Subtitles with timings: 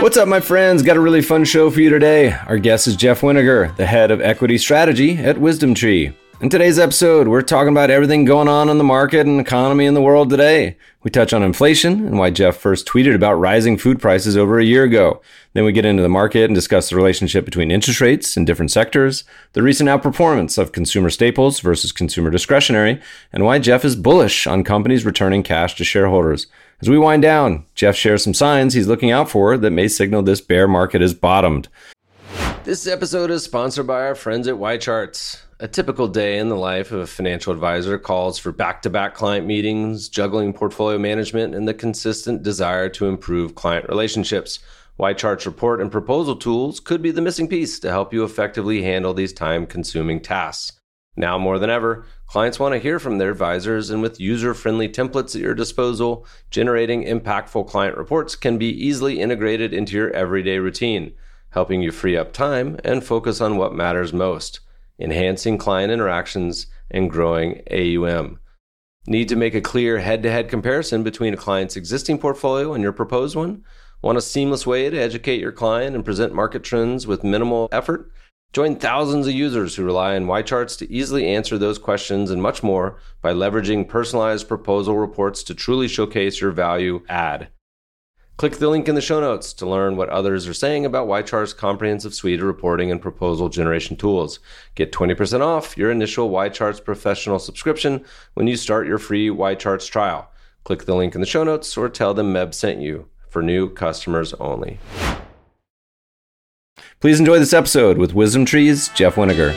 [0.00, 0.82] What's up, my friends?
[0.82, 2.32] Got a really fun show for you today.
[2.32, 6.14] Our guest is Jeff Weniger, the head of equity strategy at Wisdom Tree.
[6.40, 9.92] In today's episode, we're talking about everything going on in the market and economy in
[9.92, 10.78] the world today.
[11.02, 14.64] We touch on inflation and why Jeff first tweeted about rising food prices over a
[14.64, 15.20] year ago.
[15.52, 18.70] Then we get into the market and discuss the relationship between interest rates in different
[18.70, 23.02] sectors, the recent outperformance of consumer staples versus consumer discretionary,
[23.34, 26.46] and why Jeff is bullish on companies returning cash to shareholders.
[26.82, 30.22] As we wind down, Jeff shares some signs he's looking out for that may signal
[30.22, 31.68] this bear market is bottomed.
[32.64, 35.42] This episode is sponsored by our friends at YCharts.
[35.58, 39.14] A typical day in the life of a financial advisor calls for back to back
[39.14, 44.58] client meetings, juggling portfolio management, and the consistent desire to improve client relationships.
[44.98, 49.12] YChart's report and proposal tools could be the missing piece to help you effectively handle
[49.12, 50.80] these time consuming tasks.
[51.14, 54.88] Now more than ever, clients want to hear from their advisors, and with user friendly
[54.88, 60.58] templates at your disposal, generating impactful client reports can be easily integrated into your everyday
[60.58, 61.12] routine,
[61.50, 64.60] helping you free up time and focus on what matters most
[65.00, 68.38] enhancing client interactions and growing AUM.
[69.06, 72.82] Need to make a clear head to head comparison between a client's existing portfolio and
[72.82, 73.64] your proposed one?
[74.02, 78.12] Want a seamless way to educate your client and present market trends with minimal effort?
[78.52, 82.64] Join thousands of users who rely on YCharts to easily answer those questions and much
[82.64, 87.50] more by leveraging personalized proposal reports to truly showcase your value add.
[88.38, 91.52] Click the link in the show notes to learn what others are saying about YChart's
[91.52, 94.40] comprehensive suite of reporting and proposal generation tools.
[94.74, 100.28] Get 20% off your initial YCharts professional subscription when you start your free YCharts trial.
[100.64, 103.70] Click the link in the show notes or tell them Meb sent you for new
[103.70, 104.80] customers only.
[107.00, 109.54] Please enjoy this episode with Wisdom Tree's Jeff Weniger.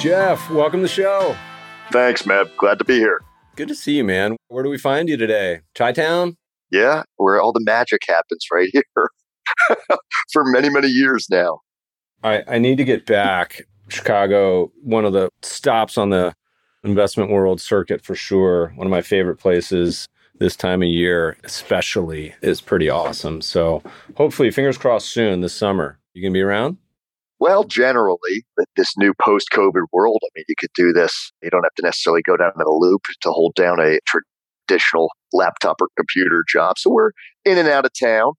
[0.00, 1.36] Jeff, welcome to the show.
[1.92, 2.50] Thanks, Meb.
[2.56, 3.20] Glad to be here.
[3.54, 4.36] Good to see you, man.
[4.48, 5.60] Where do we find you today?
[5.76, 6.36] Chi Town?
[6.72, 8.82] Yeah, where all the magic happens right here
[10.32, 11.60] for many, many years now.
[12.24, 13.62] I, I need to get back.
[13.86, 16.34] Chicago, one of the stops on the
[16.82, 18.72] investment world circuit for sure.
[18.74, 20.08] One of my favorite places
[20.38, 23.40] this time of year, especially, is pretty awesome.
[23.40, 23.82] So
[24.16, 25.98] hopefully, fingers crossed soon this summer.
[26.14, 26.78] You can be around?
[27.40, 28.44] Well, generally,
[28.76, 31.32] this new post COVID world, I mean, you could do this.
[31.42, 35.08] You don't have to necessarily go down in a loop to hold down a traditional
[35.32, 36.78] laptop or computer job.
[36.78, 37.12] So we're
[37.44, 38.32] in and out of town,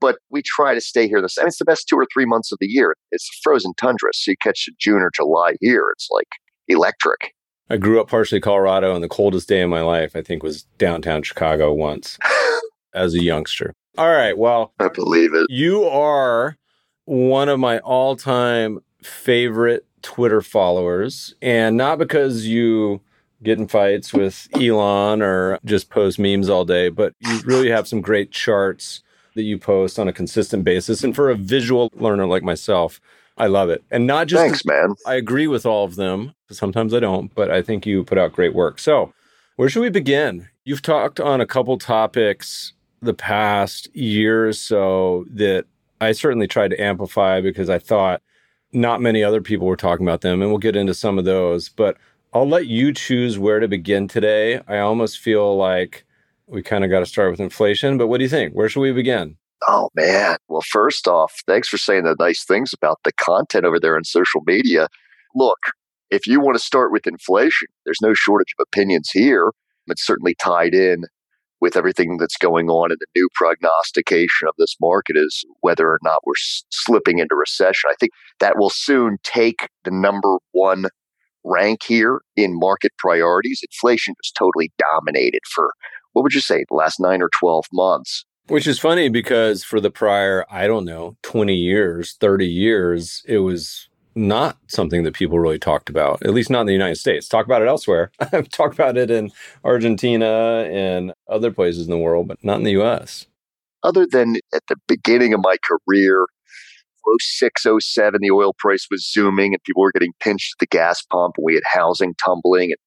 [0.00, 1.20] but we try to stay here.
[1.20, 2.94] This, I mean, it's the best two or three months of the year.
[3.10, 4.10] It's frozen tundra.
[4.12, 6.28] So you catch June or July here, it's like
[6.68, 7.32] electric.
[7.70, 10.62] I grew up partially Colorado, and the coldest day of my life, I think, was
[10.78, 12.18] downtown Chicago once
[12.94, 13.74] as a youngster.
[13.98, 14.36] All right.
[14.36, 15.46] Well, I believe it.
[15.50, 16.56] You are
[17.04, 23.00] one of my all time favorite Twitter followers, and not because you
[23.42, 27.86] get in fights with Elon or just post memes all day, but you really have
[27.86, 29.02] some great charts
[29.34, 31.04] that you post on a consistent basis.
[31.04, 33.00] And for a visual learner like myself,
[33.38, 33.84] I love it.
[33.90, 34.94] And not just Thanks, man.
[35.06, 36.34] I agree with all of them.
[36.50, 38.78] Sometimes I don't, but I think you put out great work.
[38.78, 39.12] So,
[39.56, 40.48] where should we begin?
[40.64, 45.66] You've talked on a couple topics the past year or so that
[46.00, 48.22] I certainly tried to amplify because I thought
[48.72, 50.42] not many other people were talking about them.
[50.42, 51.68] And we'll get into some of those.
[51.68, 51.96] But
[52.32, 54.60] I'll let you choose where to begin today.
[54.68, 56.04] I almost feel like
[56.46, 57.98] we kind of got to start with inflation.
[57.98, 58.54] But what do you think?
[58.54, 59.36] Where should we begin?
[59.66, 60.36] Oh man.
[60.48, 64.04] Well, first off, thanks for saying the nice things about the content over there on
[64.04, 64.88] social media.
[65.34, 65.58] Look,
[66.10, 69.50] if you want to start with inflation, there's no shortage of opinions here.
[69.88, 71.04] It's certainly tied in
[71.60, 75.98] with everything that's going on and the new prognostication of this market is whether or
[76.04, 76.34] not we're
[76.70, 77.90] slipping into recession.
[77.90, 80.86] I think that will soon take the number one
[81.44, 83.60] rank here in market priorities.
[83.62, 85.72] Inflation just totally dominated for
[86.12, 88.24] what would you say, the last nine or 12 months.
[88.48, 93.38] Which is funny because for the prior, I don't know, 20 years, 30 years, it
[93.38, 97.28] was not something that people really talked about, at least not in the United States.
[97.28, 98.10] Talk about it elsewhere.
[98.50, 99.30] Talk about it in
[99.64, 103.26] Argentina and other places in the world, but not in the US.
[103.82, 106.26] Other than at the beginning of my career,
[107.20, 111.02] 06, 07, the oil price was zooming and people were getting pinched at the gas
[111.02, 112.78] pump and we had housing tumbling and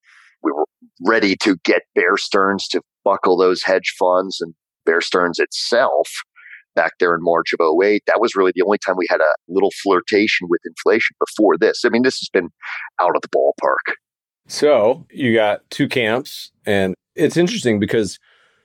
[0.44, 0.66] we were
[1.06, 4.54] ready to get Bear Stearns to buckle those hedge funds and
[4.86, 6.10] Bear Stearns itself
[6.76, 8.04] back there in March of 08.
[8.08, 11.84] That was really the only time we had a little flirtation with inflation before this.
[11.86, 12.50] I mean, this has been
[13.00, 13.96] out of the ballpark.
[14.48, 18.20] So you got two camps, and it's interesting because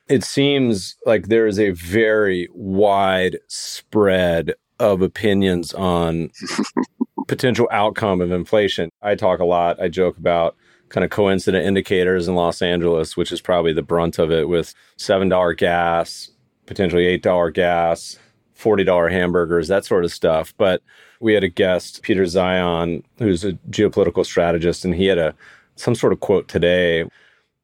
[0.08, 6.30] it seems like there is a very wide spread of opinions on
[7.28, 8.90] potential outcome of inflation.
[9.02, 10.56] I talk a lot, I joke about
[10.88, 14.74] kind of coincident indicators in Los Angeles, which is probably the brunt of it with
[14.98, 16.30] $7 gas,
[16.66, 18.18] potentially $8 gas,
[18.58, 20.54] $40 hamburgers, that sort of stuff.
[20.56, 20.82] But
[21.20, 25.34] we had a guest, Peter Zeihan, who's a geopolitical strategist, and he had a
[25.76, 27.04] some sort of quote today.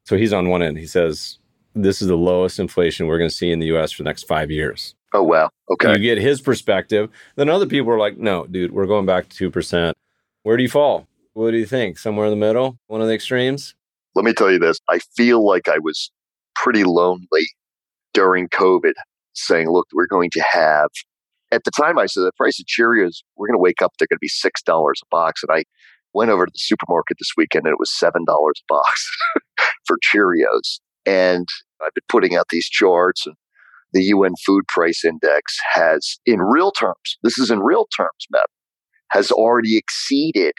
[0.04, 0.78] So he's on one end.
[0.78, 1.38] He says,
[1.74, 4.24] This is the lowest inflation we're going to see in the US for the next
[4.24, 4.94] five years.
[5.14, 5.50] Oh, wow.
[5.70, 5.92] Okay.
[5.92, 7.10] You get his perspective.
[7.36, 9.92] Then other people are like, No, dude, we're going back to 2%.
[10.42, 11.06] Where do you fall?
[11.34, 11.98] What do you think?
[11.98, 12.78] Somewhere in the middle?
[12.88, 13.74] One of the extremes?
[14.14, 14.78] Let me tell you this.
[14.90, 16.10] I feel like I was
[16.54, 17.46] pretty lonely
[18.12, 18.92] during COVID
[19.32, 20.90] saying, look, we're going to have,
[21.50, 24.08] at the time I said the price of Cheerios, we're going to wake up, they're
[24.08, 25.42] going to be $6 a box.
[25.42, 25.64] And I
[26.12, 29.10] went over to the supermarket this weekend and it was $7 a box
[29.86, 30.80] for Cheerios.
[31.06, 31.48] And
[31.82, 33.36] I've been putting out these charts and
[33.94, 38.46] the UN food price index has, in real terms, this is in real terms, Matt,
[39.10, 40.54] has already exceeded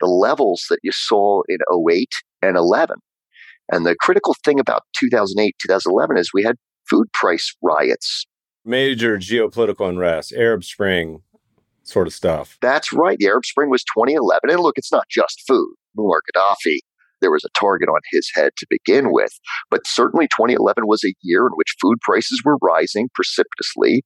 [0.00, 1.58] the levels that you saw in
[1.90, 2.08] 08
[2.42, 2.96] and 11.
[3.70, 6.56] And the critical thing about 2008, 2011 is we had
[6.88, 8.26] food price riots.
[8.64, 11.22] Major geopolitical unrest, Arab Spring
[11.84, 12.58] sort of stuff.
[12.60, 13.18] That's right.
[13.18, 14.50] The Arab Spring was 2011.
[14.50, 15.74] And look, it's not just food.
[15.96, 16.78] Muammar Gaddafi,
[17.20, 19.32] there was a target on his head to begin with.
[19.70, 24.02] But certainly 2011 was a year in which food prices were rising precipitously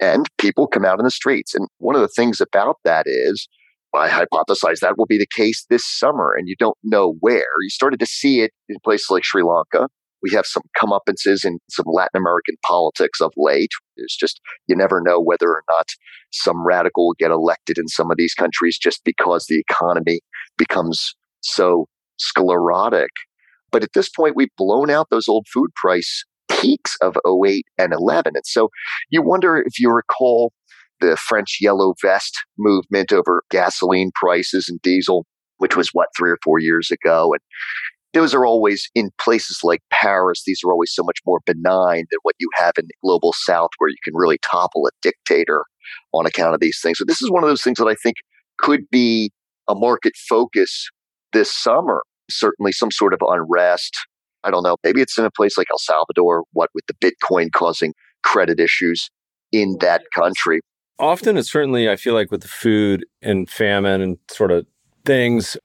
[0.00, 1.54] and people come out in the streets.
[1.54, 3.48] And one of the things about that is,
[3.94, 7.46] I hypothesize that will be the case this summer, and you don't know where.
[7.62, 9.88] You started to see it in places like Sri Lanka.
[10.22, 13.70] We have some comeuppances in some Latin American politics of late.
[13.96, 15.86] It's just, you never know whether or not
[16.32, 20.20] some radical will get elected in some of these countries just because the economy
[20.56, 21.86] becomes so
[22.18, 23.10] sclerotic.
[23.70, 27.92] But at this point, we've blown out those old food price peaks of 08 and
[27.92, 28.32] 11.
[28.34, 28.68] And so
[29.10, 30.52] you wonder if you recall
[31.00, 35.26] the French yellow vest movement over gasoline prices and diesel,
[35.58, 37.32] which was what, three or four years ago.
[37.32, 37.40] And
[38.14, 42.18] those are always in places like Paris, these are always so much more benign than
[42.22, 45.64] what you have in the global south, where you can really topple a dictator
[46.12, 46.98] on account of these things.
[46.98, 48.16] So, this is one of those things that I think
[48.56, 49.32] could be
[49.68, 50.88] a market focus
[51.32, 52.02] this summer.
[52.30, 53.98] Certainly, some sort of unrest.
[54.44, 54.76] I don't know.
[54.84, 59.10] Maybe it's in a place like El Salvador, what with the Bitcoin causing credit issues
[59.52, 60.60] in that country.
[60.98, 64.66] Often, it's certainly, I feel like with the food and famine and sort of
[65.04, 65.56] things,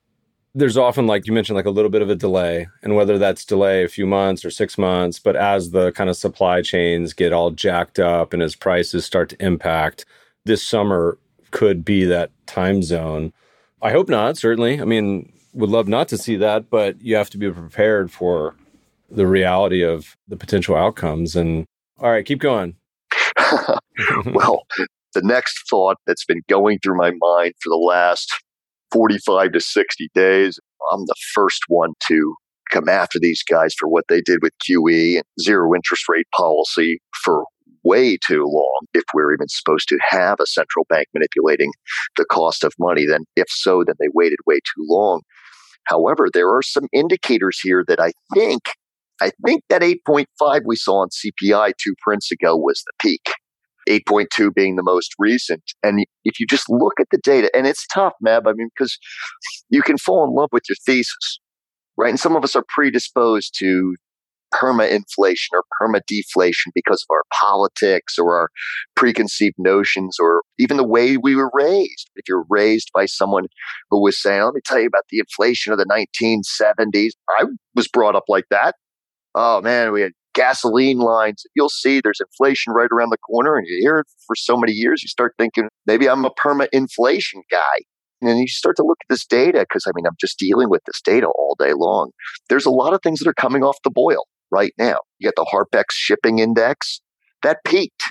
[0.55, 3.45] there's often like you mentioned like a little bit of a delay and whether that's
[3.45, 7.33] delay a few months or six months but as the kind of supply chains get
[7.33, 10.05] all jacked up and as prices start to impact
[10.45, 11.17] this summer
[11.51, 13.33] could be that time zone.
[13.81, 14.81] I hope not certainly.
[14.81, 18.55] I mean would love not to see that but you have to be prepared for
[19.09, 21.65] the reality of the potential outcomes and
[21.99, 22.75] all right keep going.
[24.25, 24.65] Well
[25.13, 28.31] the next thought that's been going through my mind for the last
[28.91, 30.59] 45 to 60 days.
[30.91, 32.35] I'm the first one to
[32.71, 36.99] come after these guys for what they did with QE and zero interest rate policy
[37.23, 37.45] for
[37.83, 38.81] way too long.
[38.93, 41.71] If we're even supposed to have a central bank manipulating
[42.17, 45.21] the cost of money, then if so, then they waited way too long.
[45.85, 48.61] However, there are some indicators here that I think
[49.21, 53.33] I think that 8.5 we saw on CPI two prints ago was the peak.
[53.89, 55.63] 8.2 being the most recent.
[55.83, 58.97] And if you just look at the data, and it's tough, Meb, I mean, because
[59.69, 61.39] you can fall in love with your thesis,
[61.97, 62.09] right?
[62.09, 63.95] And some of us are predisposed to
[64.53, 68.49] perma inflation or perma deflation because of our politics or our
[68.95, 72.09] preconceived notions or even the way we were raised.
[72.15, 73.45] If you're raised by someone
[73.89, 77.87] who was saying, let me tell you about the inflation of the 1970s, I was
[77.87, 78.75] brought up like that.
[79.35, 81.43] Oh man, we had gasoline lines.
[81.53, 84.71] You'll see there's inflation right around the corner, and you hear it for so many
[84.71, 85.03] years.
[85.03, 87.83] You start thinking maybe I'm a perma inflation guy.
[88.21, 90.69] And then you start to look at this data because I mean, I'm just dealing
[90.69, 92.11] with this data all day long.
[92.49, 94.97] There's a lot of things that are coming off the boil right now.
[95.19, 97.01] You got the Harpex shipping index
[97.43, 98.03] that peaked.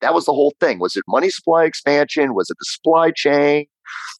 [0.00, 0.80] That was the whole thing.
[0.80, 2.34] Was it money supply expansion?
[2.34, 3.66] Was it the supply chain?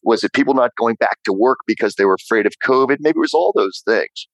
[0.01, 2.97] Was it people not going back to work because they were afraid of COVID?
[2.99, 4.27] Maybe it was all those things.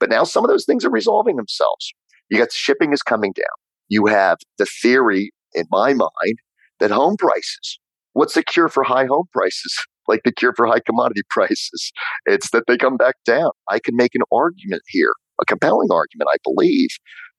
[0.00, 1.92] But now some of those things are resolving themselves.
[2.30, 3.44] You got shipping is coming down.
[3.88, 6.38] You have the theory in my mind
[6.80, 7.78] that home prices,
[8.12, 9.76] what's the cure for high home prices?
[10.06, 11.90] Like the cure for high commodity prices.
[12.26, 13.52] It's that they come back down.
[13.70, 16.88] I can make an argument here a compelling argument, I believe,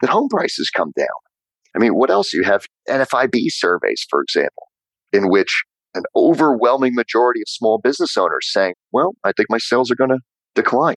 [0.01, 1.07] that home prices come down.
[1.75, 2.33] I mean, what else?
[2.33, 4.69] You have NFIB surveys, for example,
[5.11, 5.63] in which
[5.93, 10.09] an overwhelming majority of small business owners saying, well, I think my sales are going
[10.09, 10.19] to
[10.55, 10.95] decline.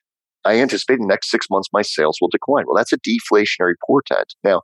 [0.48, 2.64] I anticipate in the next six months my sales will decline.
[2.66, 4.34] Well, that's a deflationary portent.
[4.42, 4.62] Now,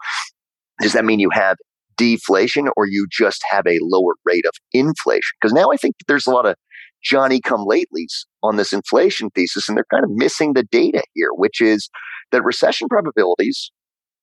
[0.81, 1.57] does that mean you have
[1.97, 5.37] deflation or you just have a lower rate of inflation?
[5.41, 6.57] Because now I think there's a lot of
[7.03, 11.29] Johnny come latelys on this inflation thesis, and they're kind of missing the data here,
[11.35, 11.91] which is
[12.33, 13.71] that recession probabilities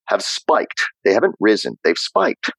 [0.08, 0.84] have spiked.
[1.06, 2.52] They haven't risen, they've spiked.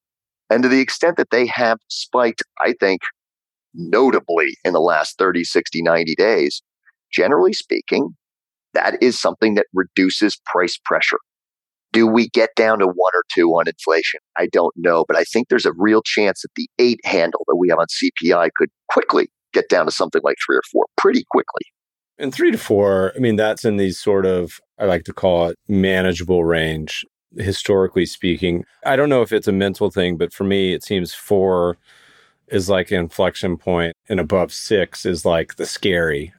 [0.49, 3.01] And to the extent that they have spiked, I think,
[3.75, 6.63] notably in the last 30, 60, 90 days,
[7.11, 8.15] generally speaking,
[8.75, 11.19] that is something that reduces price pressure.
[11.93, 14.21] Do we get down to one or two on inflation?
[14.37, 17.57] I don't know, but I think there's a real chance that the eight handle that
[17.57, 21.25] we have on CPI could quickly get down to something like three or four pretty
[21.31, 21.63] quickly.
[22.19, 25.49] And three to four, I mean, that's in these sort of, I like to call
[25.49, 27.05] it manageable range,
[27.37, 28.65] historically speaking.
[28.87, 31.77] I don't know if it's a mental thing, but for me, it seems four
[32.49, 36.33] is like an inflection point and above six is like the scary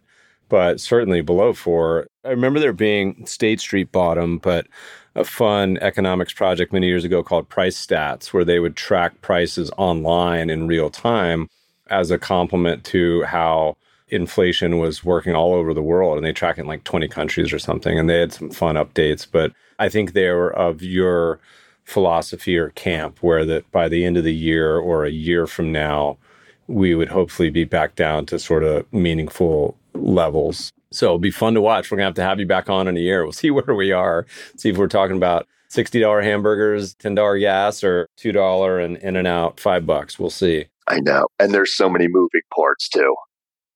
[0.50, 2.08] but certainly below four.
[2.26, 4.68] I remember there being State Street Bottom, but
[5.16, 9.72] a fun economics project many years ago called Price Stats, where they would track prices
[9.78, 11.50] online in real time
[11.90, 13.76] as a complement to how
[14.10, 16.18] inflation was working all over the world.
[16.18, 17.98] And they track it in like 20 countries or something.
[17.98, 19.28] And they had some fun updates.
[19.30, 21.40] But I think they were of your
[21.84, 25.72] philosophy or camp, where that by the end of the year or a year from
[25.72, 26.18] now,
[26.68, 30.72] we would hopefully be back down to sort of meaningful levels.
[30.92, 31.90] So it'll be fun to watch.
[31.90, 33.24] We're gonna have to have you back on in a year.
[33.24, 34.26] We'll see where we are.
[34.58, 39.60] See if we're talking about $60 hamburgers, $10 gas, or $2 and in and out,
[39.60, 40.20] five bucks.
[40.20, 40.66] We'll see.
[40.88, 41.28] I know.
[41.40, 43.16] And there's so many moving parts too.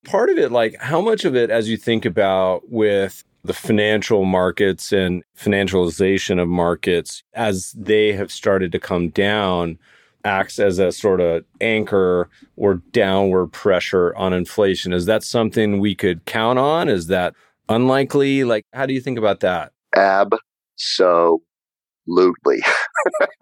[0.05, 4.25] Part of it, like how much of it, as you think about with the financial
[4.25, 9.79] markets and financialization of markets, as they have started to come down,
[10.23, 14.93] acts as a sort of anchor or downward pressure on inflation.
[14.93, 16.89] Is that something we could count on?
[16.89, 17.33] Is that
[17.69, 18.43] unlikely?
[18.43, 19.71] Like, how do you think about that?
[19.95, 21.09] Absolutely.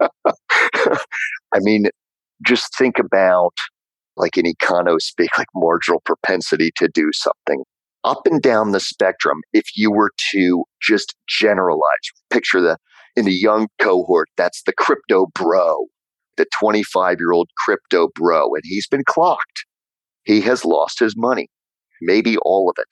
[0.00, 1.86] I mean,
[2.44, 3.54] just think about
[4.16, 7.64] like in econo speak, like marginal propensity to do something.
[8.04, 11.82] Up and down the spectrum, if you were to just generalize,
[12.30, 12.78] picture the
[13.16, 15.86] in the young cohort, that's the crypto bro
[16.36, 19.64] the 25 year old crypto bro, and he's been clocked.
[20.24, 21.48] He has lost his money,
[22.00, 22.88] maybe all of it.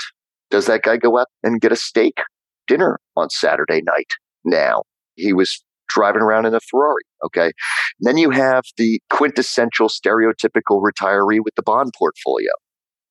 [0.50, 2.18] Does that guy go out and get a steak
[2.66, 4.12] dinner on Saturday night?
[4.44, 4.82] Now,
[5.14, 7.02] he was driving around in a Ferrari.
[7.24, 7.46] Okay.
[7.46, 7.52] And
[8.00, 12.50] then you have the quintessential stereotypical retiree with the bond portfolio.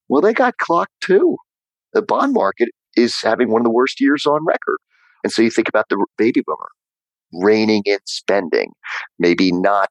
[0.09, 1.37] Well, they got clocked too.
[1.93, 4.77] The bond market is having one of the worst years on record.
[5.23, 6.69] And so you think about the baby boomer
[7.33, 8.71] reining in spending,
[9.17, 9.89] maybe not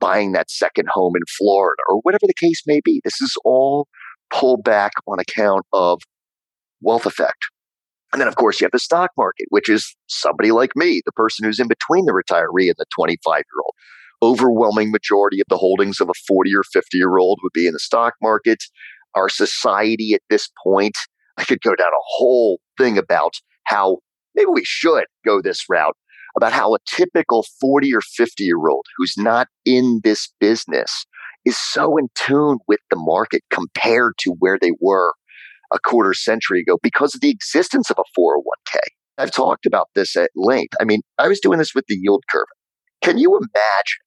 [0.00, 3.00] buying that second home in Florida or whatever the case may be.
[3.04, 3.88] This is all
[4.30, 6.00] pulled back on account of
[6.80, 7.46] wealth effect.
[8.12, 11.12] And then, of course, you have the stock market, which is somebody like me, the
[11.12, 13.74] person who's in between the retiree and the 25 year old.
[14.22, 17.74] Overwhelming majority of the holdings of a 40 or 50 year old would be in
[17.74, 18.58] the stock market.
[19.14, 20.96] Our society at this point,
[21.36, 23.34] I could go down a whole thing about
[23.64, 23.98] how
[24.34, 25.96] maybe we should go this route
[26.36, 31.06] about how a typical 40 or 50 year old who's not in this business
[31.44, 35.14] is so in tune with the market compared to where they were
[35.72, 38.78] a quarter century ago because of the existence of a 401k.
[39.18, 40.74] I've talked about this at length.
[40.80, 42.46] I mean, I was doing this with the yield curve.
[43.02, 44.02] Can you imagine?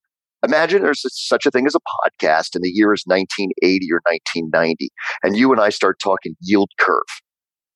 [0.45, 4.89] Imagine there's such a thing as a podcast and the year is 1980 or 1990,
[5.23, 7.01] and you and I start talking yield curve.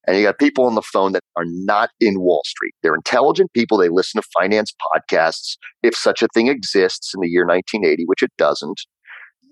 [0.05, 2.73] And you got people on the phone that are not in Wall Street.
[2.83, 3.77] They're intelligent people.
[3.77, 8.21] They listen to finance podcasts, if such a thing exists in the year 1980, which
[8.21, 8.81] it doesn't.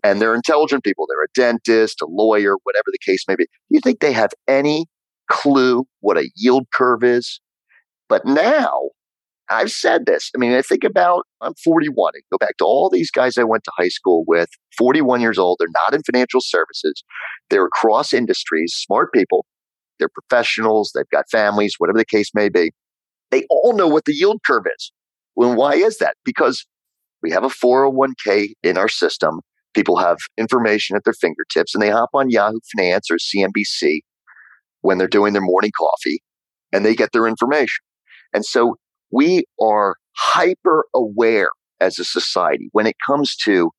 [0.03, 1.05] And they're intelligent people.
[1.07, 3.45] They're a dentist, a lawyer, whatever the case may be.
[3.45, 4.87] Do you think they have any
[5.29, 7.39] clue what a yield curve is?
[8.09, 8.89] But now,
[9.49, 10.31] I've said this.
[10.35, 12.13] I mean, I think about, I'm 41.
[12.15, 15.37] I go back to all these guys I went to high school with, 41 years
[15.37, 15.57] old.
[15.59, 17.03] They're not in financial services.
[17.49, 19.45] They're across industries, smart people
[20.01, 22.71] they're professionals, they've got families, whatever the case may be.
[23.29, 24.91] They all know what the yield curve is.
[25.35, 26.15] Well, why is that?
[26.25, 26.65] Because
[27.23, 29.39] we have a 401k in our system.
[29.73, 33.99] People have information at their fingertips and they hop on Yahoo Finance or CNBC
[34.81, 36.21] when they're doing their morning coffee
[36.73, 37.83] and they get their information.
[38.33, 38.75] And so
[39.11, 43.69] we are hyper aware as a society when it comes to,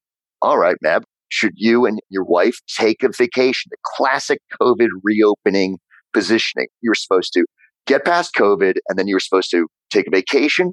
[0.40, 3.70] all right, Meb, should you and your wife take a vacation?
[3.70, 5.78] The classic COVID reopening
[6.12, 6.68] positioning.
[6.80, 7.44] You were supposed to
[7.86, 10.72] get past COVID, and then you were supposed to take a vacation.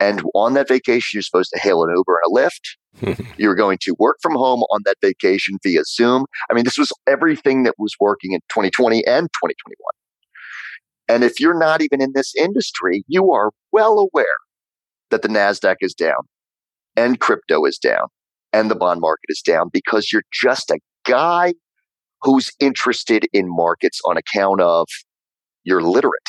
[0.00, 3.26] And on that vacation, you're supposed to hail an Uber and a Lyft.
[3.36, 6.24] you're going to work from home on that vacation via Zoom.
[6.50, 9.54] I mean, this was everything that was working in 2020 and 2021.
[11.08, 14.26] And if you're not even in this industry, you are well aware
[15.10, 16.20] that the NASDAQ is down
[16.96, 18.08] and crypto is down
[18.52, 21.54] and the bond market is down because you're just a guy
[22.22, 24.86] who's interested in markets on account of
[25.64, 26.28] you're literate.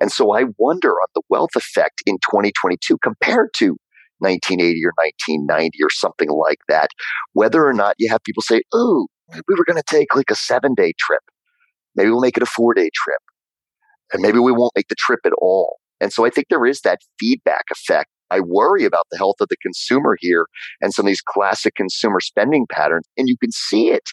[0.00, 3.76] And so I wonder on the wealth effect in 2022 compared to
[4.18, 6.90] 1980 or 1990 or something like that,
[7.32, 10.36] whether or not you have people say, oh, we were going to take like a
[10.36, 11.22] seven day trip.
[11.96, 13.20] Maybe we'll make it a four day trip.
[14.12, 15.78] And maybe we won't make the trip at all.
[16.00, 18.10] And so I think there is that feedback effect.
[18.30, 20.46] I worry about the health of the consumer here
[20.80, 23.06] and some of these classic consumer spending patterns.
[23.16, 24.10] And you can see it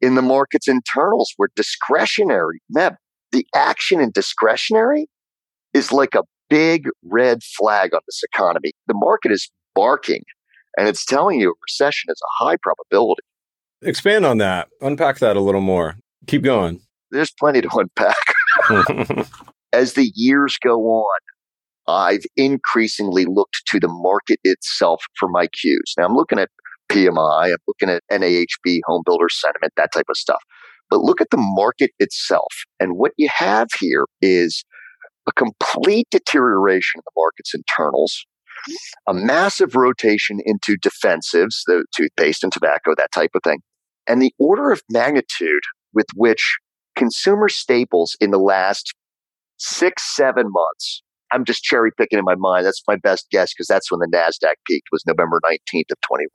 [0.00, 2.96] in the market's internals where discretionary, Meb,
[3.32, 5.06] the action in discretionary
[5.74, 8.72] is like a big red flag on this economy.
[8.86, 10.22] The market is barking
[10.76, 13.22] and it's telling you a recession is a high probability.
[13.82, 14.68] Expand on that.
[14.80, 15.96] Unpack that a little more.
[16.26, 16.80] Keep going.
[17.10, 19.28] There's plenty to unpack.
[19.72, 21.18] As the years go on,
[21.88, 25.94] I've increasingly looked to the market itself for my cues.
[25.96, 26.50] Now I'm looking at
[26.90, 30.42] PMI, I'm looking at NAHB, home builder sentiment, that type of stuff.
[30.90, 32.52] But look at the market itself.
[32.80, 34.64] And what you have here is
[35.28, 38.26] a complete deterioration in the market's internals,
[39.08, 43.60] a massive rotation into defensives, the toothpaste and tobacco, that type of thing.
[44.08, 45.62] And the order of magnitude
[45.94, 46.58] with which
[46.96, 48.94] consumer staples in the last
[49.58, 52.66] six, seven months, I'm just cherry picking in my mind.
[52.66, 56.28] That's my best guess because that's when the NASDAQ peaked was November 19th of 21.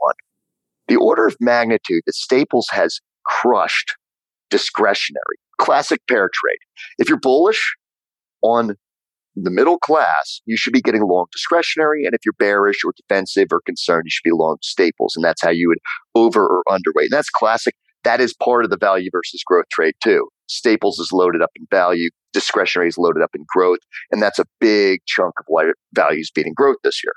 [0.87, 3.95] The order of magnitude that Staples has crushed
[4.49, 6.59] discretionary, classic pair trade.
[6.97, 7.75] If you're bullish
[8.41, 8.75] on
[9.35, 12.05] the middle class, you should be getting long discretionary.
[12.05, 15.13] And if you're bearish or defensive or concerned, you should be long staples.
[15.15, 15.79] And that's how you would
[16.13, 17.05] over or underweight.
[17.05, 17.75] And that's classic.
[18.03, 20.27] That is part of the value versus growth trade too.
[20.47, 22.09] Staples is loaded up in value.
[22.33, 23.79] Discretionary is loaded up in growth.
[24.11, 27.13] And that's a big chunk of why value is beating growth this year.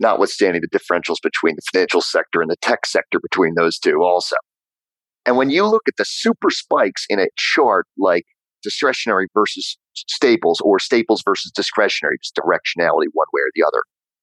[0.00, 4.36] Notwithstanding the differentials between the financial sector and the tech sector between those two also.
[5.26, 8.24] And when you look at the super spikes in a chart like
[8.62, 13.82] discretionary versus staples or staples versus discretionary, just directionality one way or the other,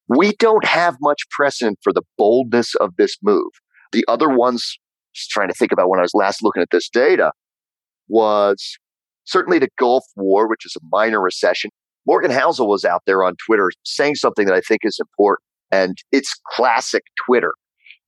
[0.09, 3.51] we don't have much precedent for the boldness of this move.
[3.93, 4.77] The other ones,
[5.15, 7.31] just trying to think about when I was last looking at this data,
[8.07, 8.77] was
[9.23, 11.71] certainly the Gulf War, which is a minor recession.
[12.05, 15.45] Morgan Housel was out there on Twitter saying something that I think is important.
[15.71, 17.53] And it's classic Twitter,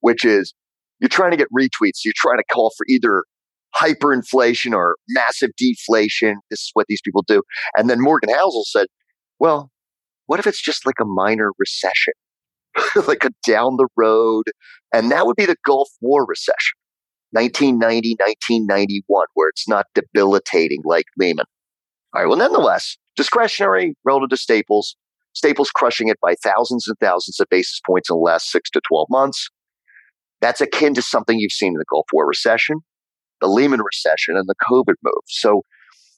[0.02, 0.54] which is
[0.99, 2.04] you're trying to get retweets.
[2.04, 3.23] You're trying to call for either
[3.76, 6.38] hyperinflation or massive deflation.
[6.49, 7.41] This is what these people do.
[7.76, 8.88] And then Morgan Housel said,
[9.39, 9.71] well,
[10.28, 12.13] what if it's just like a minor recession,
[13.08, 14.45] like a down the road?
[14.93, 16.78] And that would be the Gulf War recession,
[17.32, 21.45] 1990, 1991, where it's not debilitating like Lehman.
[22.13, 22.28] All right.
[22.30, 24.95] Well, nonetheless, discretionary relative to staples,
[25.34, 28.82] staples crushing it by thousands and thousands of basis points in the last six to
[28.88, 29.50] 12 months.
[30.41, 32.78] That's akin to something you've seen in the Gulf War recession,
[33.41, 35.24] the Lehman recession, and the COVID move.
[35.28, 35.63] So,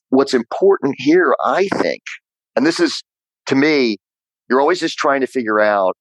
[0.10, 2.02] what's important here, I think,
[2.56, 3.04] and this is
[3.48, 3.98] to me,
[4.50, 5.96] you're always just trying to figure out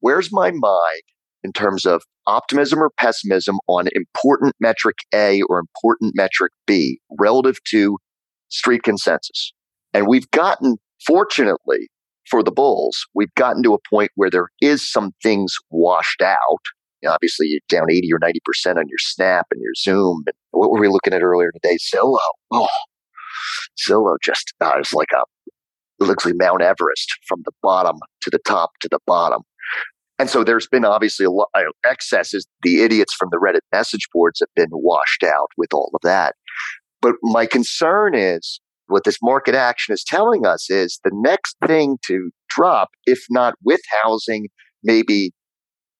[0.00, 1.02] where's my mind
[1.42, 7.56] in terms of optimism or pessimism on important metric A or important metric B relative
[7.70, 7.98] to
[8.48, 9.52] street consensus.
[9.92, 11.88] And we've gotten, fortunately
[12.30, 16.60] for the Bulls, we've gotten to a point where there is some things washed out
[17.06, 20.22] obviously you're down 80 or 90% on your Snap and your Zoom.
[20.26, 21.76] And what were we looking at earlier today?
[21.76, 22.18] Zillow.
[22.50, 22.68] Oh,
[23.86, 25.22] Zillow just, uh, it's like a,
[26.00, 29.42] it looks like Mount Everest from the bottom to the top to the bottom.
[30.18, 32.46] And so there's been obviously a lot of excesses.
[32.62, 36.34] The idiots from the Reddit message boards have been washed out with all of that.
[37.02, 38.60] But my concern is
[38.94, 43.54] what this market action is telling us is the next thing to drop, if not
[43.64, 44.46] with housing,
[44.84, 45.32] maybe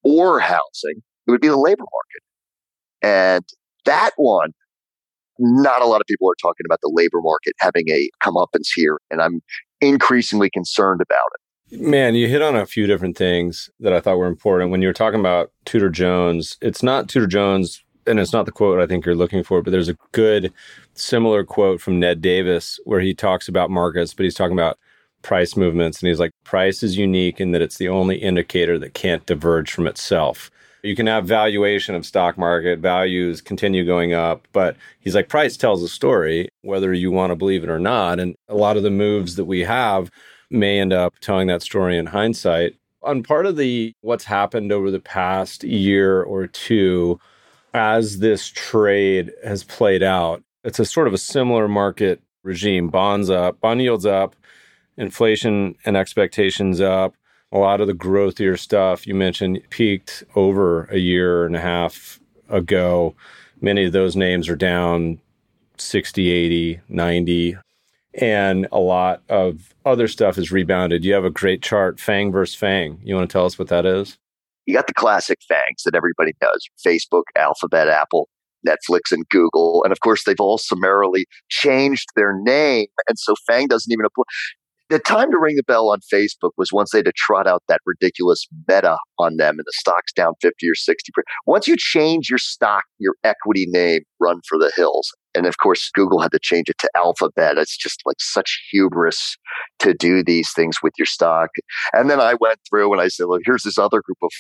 [0.05, 2.23] or housing, it would be the labor market.
[3.03, 3.45] And
[3.85, 4.51] that one,
[5.41, 8.99] not a lot of people are talking about the labor market having a comeuppance here.
[9.11, 9.41] And I'm
[9.81, 11.81] increasingly concerned about it.
[11.81, 14.71] Man, you hit on a few different things that I thought were important.
[14.71, 18.53] When you were talking about Tudor Jones, it's not Tudor Jones, and it's not the
[18.53, 20.53] quote I think you're looking for, but there's a good
[20.95, 24.79] similar quote from Ned Davis where he talks about markets, but he's talking about
[25.23, 26.01] price movements.
[26.01, 29.73] And he's like, price is unique in that it's the only indicator that can't diverge
[29.73, 30.51] from itself.
[30.83, 35.57] You can have valuation of stock market, values continue going up, but he's like, price
[35.57, 38.21] tells a story, whether you want to believe it or not.
[38.21, 40.11] And a lot of the moves that we have
[40.51, 42.77] may end up telling that story in hindsight.
[43.03, 47.19] On part of the what's happened over the past year or two,
[47.75, 52.89] as this trade has played out, it's a sort of a similar market regime.
[52.89, 54.35] Bonds up, bond yields up,
[54.97, 57.15] inflation and expectations up
[57.55, 62.19] a lot of the growthier stuff you mentioned peaked over a year and a half
[62.49, 63.15] ago.
[63.61, 65.21] Many of those names are down
[65.79, 67.57] 60, 80, 90.
[68.15, 71.05] And a lot of other stuff has rebounded.
[71.05, 72.99] You have a great chart, FAANG versus FAANG.
[73.03, 74.19] You want to tell us what that is?
[74.67, 78.29] You got the classic FAANGs that everybody knows Facebook, Alphabet, Apple,
[78.67, 79.83] Netflix, and Google.
[79.85, 82.87] And of course, they've all summarily changed their name.
[83.09, 84.25] And so FAANG doesn't even apply
[84.91, 87.63] the time to ring the bell on Facebook was once they had to trot out
[87.69, 91.13] that ridiculous meta on them and the stock's down 50 or 60
[91.47, 95.11] Once you change your stock, your equity name, run for the hills.
[95.35, 97.59] And of course, Google had to change it to Alphabet.
[97.59, 99.37] It's just like such hubris
[99.81, 101.51] to do these things with your stock.
[101.93, 104.31] And then I went through and I said, look, here's this other group of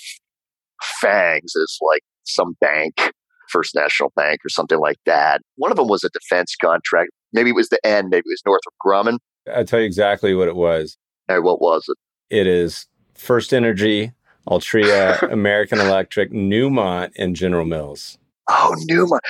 [1.00, 1.52] fangs.
[1.54, 3.12] It's like some bank,
[3.48, 5.42] First National Bank or something like that.
[5.57, 7.11] One of them was a defense contract.
[7.33, 9.18] Maybe it was the N, maybe it was Northrop Grumman.
[9.54, 10.96] I'll tell you exactly what it was.
[11.28, 11.96] Hey, what was it?
[12.30, 14.12] It is First Energy,
[14.48, 18.18] Altria, American Electric, Newmont, and General Mills.
[18.48, 19.20] Oh, Newmont.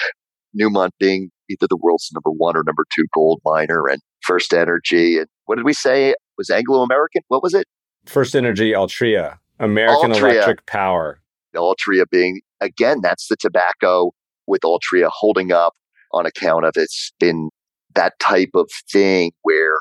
[0.59, 5.18] Newmont being either the world's number one or number two gold miner and First Energy.
[5.18, 6.11] And what did we say?
[6.11, 7.22] It was Anglo American?
[7.28, 7.66] What was it?
[8.07, 10.35] First Energy, Altria, American Altria.
[10.35, 11.20] Electric Power.
[11.54, 14.12] Altria being, again, that's the tobacco
[14.46, 15.74] with Altria holding up
[16.12, 17.50] on account of it's been
[17.94, 19.76] that type of thing where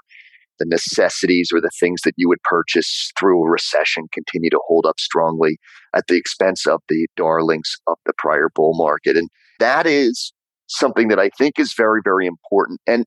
[0.60, 4.86] the necessities or the things that you would purchase through a recession continue to hold
[4.86, 5.58] up strongly
[5.96, 9.18] at the expense of the darlings of the prior bull market.
[9.18, 10.32] And that is
[10.78, 12.80] something that I think is very, very important.
[12.88, 13.06] And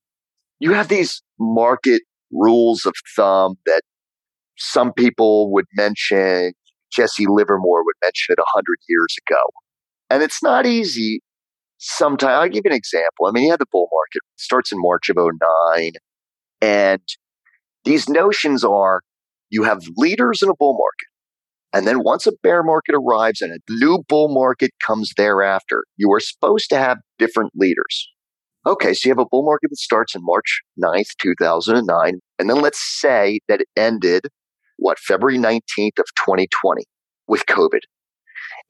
[0.59, 2.03] you have these market
[2.33, 3.83] rules of thumb that
[4.59, 6.53] some people would mention.
[6.93, 9.43] Jesse Livermore would mention it 100 years ago.
[10.09, 11.21] And it's not easy
[11.79, 12.31] sometimes.
[12.31, 13.27] I'll give you an example.
[13.27, 15.93] I mean, you had the bull market, it starts in March of 09.
[16.63, 17.03] And
[17.85, 19.03] these notions are
[19.51, 21.06] you have leaders in a bull market.
[21.77, 26.11] And then once a bear market arrives and a new bull market comes thereafter, you
[26.11, 28.09] are supposed to have different leaders.
[28.67, 32.15] Okay, so you have a bull market that starts in March 9th, 2009.
[32.39, 34.23] And then let's say that it ended,
[34.79, 36.85] what, February 19th of 2020
[37.29, 37.81] with COVID.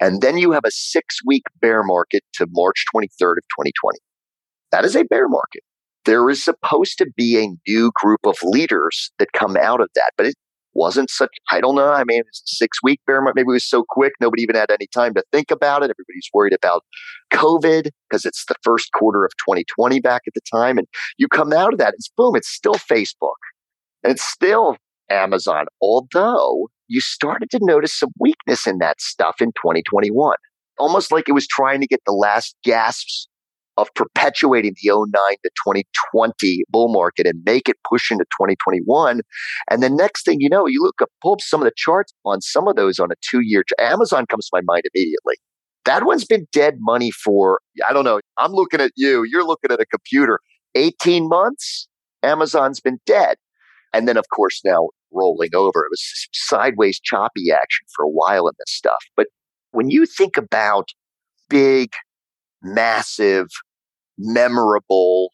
[0.01, 4.01] And then you have a six week bear market to March 23rd of 2020.
[4.73, 5.63] That is a bear market
[6.07, 10.13] there is supposed to be a new group of leaders that come out of that,
[10.17, 10.35] but it
[10.77, 11.93] wasn't such, I don't know.
[11.93, 13.37] I mean, six week bear market.
[13.37, 14.13] Maybe it was so quick.
[14.21, 15.91] Nobody even had any time to think about it.
[15.91, 16.85] Everybody's worried about
[17.33, 20.79] COVID because it's the first quarter of 2020 back at the time.
[20.79, 20.87] And
[21.19, 23.37] you come out of that, it's boom, it's still Facebook
[24.03, 24.77] and it's still
[25.11, 25.67] Amazon.
[25.81, 30.37] Although you started to notice some weakness in that stuff in 2021,
[30.79, 33.29] almost like it was trying to get the last gasps
[33.77, 39.21] of perpetuating the 09 to 2020 bull market and make it push into 2021.
[39.71, 42.13] And the next thing you know, you look up, pull up some of the charts
[42.25, 43.65] on some of those on a two year.
[43.79, 45.37] Amazon comes to my mind immediately.
[45.85, 48.21] That one's been dead money for, I don't know.
[48.39, 49.25] I'm looking at you.
[49.25, 50.41] You're looking at a computer.
[50.75, 51.89] 18 months,
[52.23, 53.37] Amazon's been dead.
[53.93, 55.85] And then, of course, now rolling over.
[55.85, 58.99] It was sideways choppy action for a while in this stuff.
[59.17, 59.29] But
[59.71, 60.89] when you think about
[61.49, 61.93] big,
[62.63, 63.47] massive
[64.19, 65.31] memorable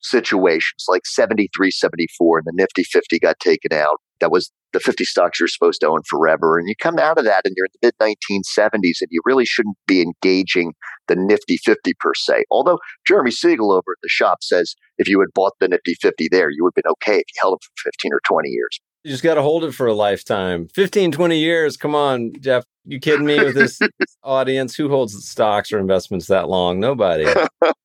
[0.00, 3.96] situations like 73, 74, and the Nifty 50 got taken out.
[4.20, 6.58] That was the 50 stocks you're supposed to own forever.
[6.58, 9.46] And you come out of that and you're in the mid 1970s and you really
[9.46, 10.72] shouldn't be engaging
[11.06, 12.44] the Nifty 50 per se.
[12.50, 16.28] Although Jeremy Siegel over at the shop says if you had bought the Nifty 50
[16.30, 18.80] there, you would have been okay if you held it for 15 or 20 years.
[19.04, 20.68] You just got to hold it for a lifetime.
[20.74, 21.76] 15, 20 years.
[21.76, 22.64] Come on, Jeff.
[22.84, 23.78] You kidding me with this
[24.24, 24.74] audience?
[24.74, 26.80] Who holds stocks or investments that long?
[26.80, 27.26] Nobody.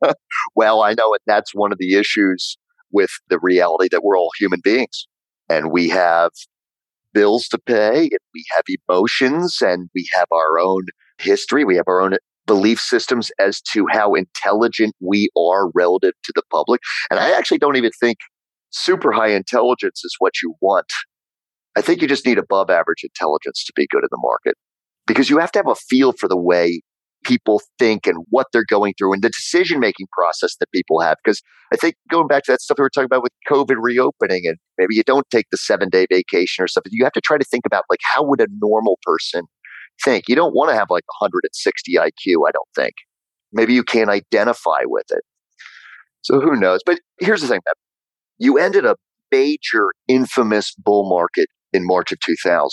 [0.55, 1.21] well, I know it.
[1.27, 2.57] That's one of the issues
[2.91, 5.07] with the reality that we're all human beings
[5.49, 6.31] and we have
[7.13, 10.83] bills to pay and we have emotions and we have our own
[11.19, 11.63] history.
[11.63, 16.43] We have our own belief systems as to how intelligent we are relative to the
[16.51, 16.81] public.
[17.09, 18.17] And I actually don't even think
[18.73, 20.91] super high intelligence is what you want.
[21.75, 24.55] I think you just need above average intelligence to be good in the market
[25.07, 26.81] because you have to have a feel for the way
[27.23, 31.17] people think and what they're going through and the decision making process that people have.
[31.23, 34.43] Because I think going back to that stuff we were talking about with COVID reopening,
[34.45, 37.37] and maybe you don't take the seven day vacation or something, you have to try
[37.37, 39.45] to think about like how would a normal person
[40.03, 40.27] think.
[40.27, 42.93] You don't want to have like 160 IQ, I don't think.
[43.51, 45.23] Maybe you can't identify with it.
[46.21, 46.81] So who knows?
[46.85, 47.59] But here's the thing
[48.37, 48.95] you ended a
[49.31, 52.69] major, infamous bull market in March of 2000.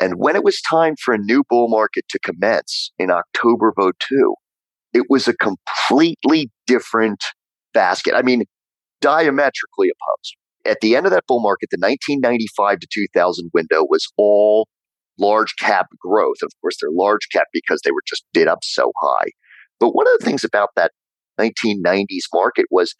[0.00, 3.92] And when it was time for a new bull market to commence in October of
[4.08, 4.34] 02,
[4.92, 7.22] it was a completely different
[7.72, 8.14] basket.
[8.14, 8.44] I mean,
[9.00, 10.36] diametrically opposed.
[10.64, 14.68] At the end of that bull market, the 1995 to 2000 window was all
[15.18, 16.36] large cap growth.
[16.42, 19.30] Of course, they're large cap because they were just bid up so high.
[19.78, 20.92] But one of the things about that
[21.40, 22.94] 1990s market was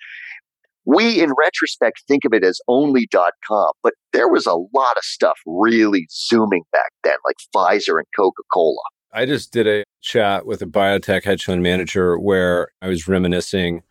[0.85, 3.07] we, in retrospect, think of it as only
[3.47, 8.07] com, but there was a lot of stuff really zooming back then, like Pfizer and
[8.17, 8.83] Coca Cola.
[9.13, 13.83] I just did a chat with a biotech hedge fund manager where I was reminiscing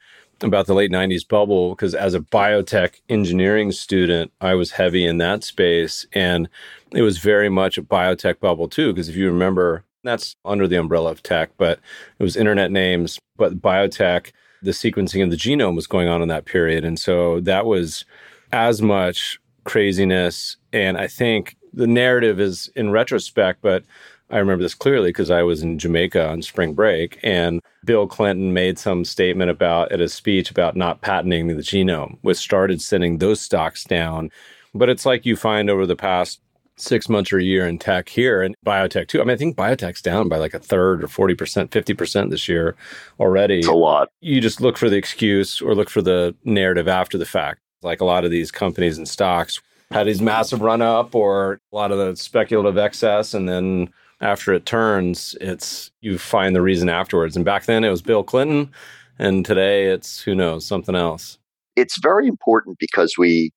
[0.42, 5.18] about the late 90s bubble because as a biotech engineering student, I was heavy in
[5.20, 6.08] that space.
[6.14, 6.50] And
[6.92, 8.92] it was very much a biotech bubble too.
[8.92, 11.80] Because if you remember, that's under the umbrella of tech, but
[12.20, 16.28] it was internet names, but biotech, the sequencing of the genome was going on in
[16.28, 16.86] that period.
[16.86, 18.06] And so that was
[18.52, 20.58] as much craziness.
[20.74, 23.84] And I think the narrative is in retrospect, but
[24.30, 28.54] I remember this clearly because I was in Jamaica on spring break and Bill Clinton
[28.54, 33.18] made some statement about at a speech about not patenting the genome, which started sending
[33.18, 34.32] those stocks down.
[34.74, 36.40] But it's like you find over the past
[36.82, 39.22] six months or a year in tech here and biotech too.
[39.22, 42.76] I mean, I think biotech's down by like a third or 40%, 50% this year
[43.20, 43.60] already.
[43.60, 44.10] It's a lot.
[44.22, 47.60] You just look for the excuse or look for the narrative after the fact.
[47.82, 49.60] Like a lot of these companies and stocks
[49.92, 53.90] had these massive run up or a lot of the speculative excess and then
[54.22, 57.36] after it turns, it's you find the reason afterwards.
[57.36, 58.72] And back then it was Bill Clinton,
[59.20, 61.38] and today it's who knows, something else.
[61.76, 63.52] It's very important because we,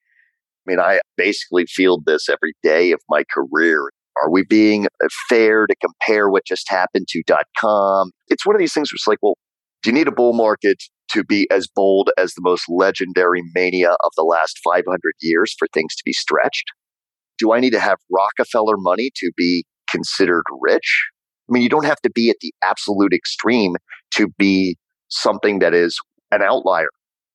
[0.66, 3.90] I mean, I basically field this every day of my career.
[4.22, 7.22] Are we being uh, fair to compare what just happened to
[7.58, 8.12] .com?
[8.28, 9.36] It's one of these things where it's like, well,
[9.82, 10.76] do you need a bull market
[11.10, 14.84] to be as bold as the most legendary mania of the last 500
[15.20, 16.66] years for things to be stretched?
[17.38, 21.08] Do I need to have Rockefeller money to be considered rich.
[21.48, 23.76] I mean, you don't have to be at the absolute extreme
[24.14, 24.76] to be
[25.08, 25.98] something that is
[26.30, 26.88] an outlier.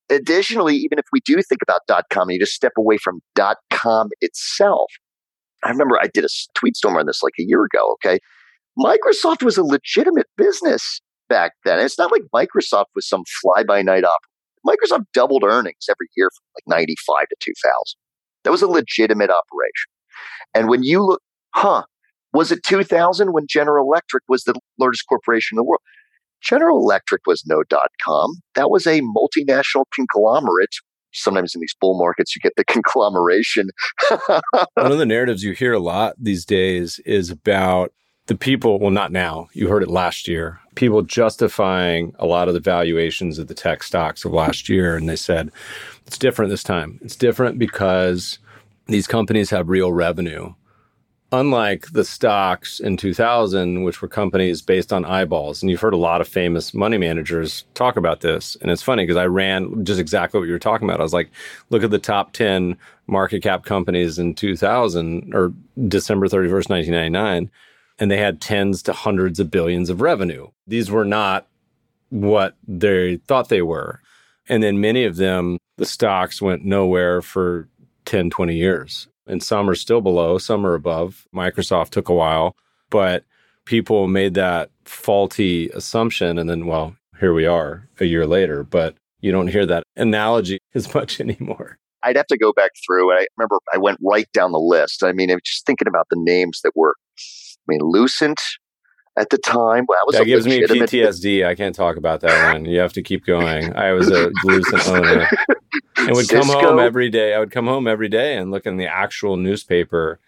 [0.10, 3.20] Additionally, even if we do think about dot com and you just step away from
[3.36, 4.92] dot com itself,
[5.64, 7.96] I remember I did a tweet storm on this like a year ago.
[8.04, 8.20] Okay.
[8.78, 11.80] Microsoft was a legitimate business back then.
[11.80, 14.22] It's not like Microsoft was some fly by night op.
[14.66, 17.64] Microsoft doubled earnings every year from like 95 to 2000.
[18.44, 19.90] That was a legitimate operation.
[20.54, 21.22] And when you look,
[21.54, 21.84] huh,
[22.34, 25.82] was it 2000 when General Electric was the largest corporation in the world?
[26.42, 28.36] General Electric was no dot com.
[28.56, 30.76] That was a multinational conglomerate.
[31.12, 33.70] Sometimes in these bull markets, you get the conglomeration.
[34.10, 37.94] One of the narratives you hear a lot these days is about
[38.28, 42.54] the people, well, not now, you heard it last year, people justifying a lot of
[42.54, 44.96] the valuations of the tech stocks of last year.
[44.96, 45.52] And they said,
[46.06, 47.00] it's different this time.
[47.02, 48.38] It's different because
[48.86, 50.54] these companies have real revenue
[51.32, 55.62] unlike the stocks in 2000, which were companies based on eyeballs.
[55.62, 58.58] And you've heard a lot of famous money managers talk about this.
[58.62, 61.00] And it's funny because I ran just exactly what you were talking about.
[61.00, 61.30] I was like,
[61.70, 65.54] look at the top 10 market cap companies in 2000 or
[65.88, 67.52] December 31st, 1999.
[68.00, 70.48] And they had tens to hundreds of billions of revenue.
[70.68, 71.46] These were not
[72.10, 74.02] what they thought they were.
[74.48, 77.68] And then many of them, the stocks went nowhere for
[78.06, 81.28] 10, 20 years and some are still below, some are above.
[81.34, 82.56] Microsoft took a while,
[82.90, 83.24] but
[83.66, 86.38] people made that faulty assumption.
[86.38, 90.60] And then, well, here we are a year later, but you don't hear that analogy
[90.74, 91.78] as much anymore.
[92.02, 93.12] I'd have to go back through.
[93.12, 95.04] I remember I went right down the list.
[95.04, 98.42] I mean, I was just thinking about the names that were, I mean, Lucent,
[99.20, 99.86] at the time.
[99.88, 101.46] Well, that gives me PTSD.
[101.46, 102.66] I can't talk about that one.
[102.66, 103.76] You have to keep going.
[103.76, 105.28] I was a Lucent owner
[105.98, 106.42] and would Cisco.
[106.42, 107.34] come home every day.
[107.34, 110.20] I would come home every day and look in the actual newspaper.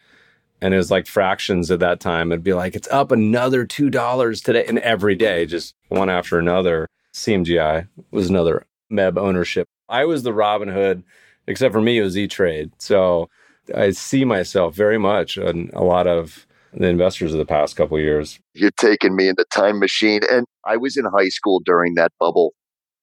[0.61, 2.31] And it was like fractions at that time.
[2.31, 4.65] It'd be like, it's up another $2 today.
[4.67, 6.87] And every day, just one after another.
[7.13, 9.67] CMGI was another MEB ownership.
[9.89, 11.03] I was the Robinhood,
[11.47, 12.71] except for me, it was E Trade.
[12.77, 13.29] So
[13.75, 17.99] I see myself very much in a lot of the investors of the past couple
[17.99, 18.39] years.
[18.53, 20.21] You're taking me in the time machine.
[20.29, 22.53] And I was in high school during that bubble.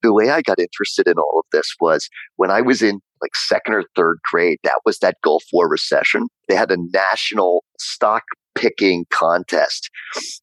[0.03, 3.35] The way I got interested in all of this was when I was in like
[3.35, 4.59] second or third grade.
[4.63, 6.27] That was that Gulf War recession.
[6.49, 8.23] They had a national stock
[8.55, 9.91] picking contest.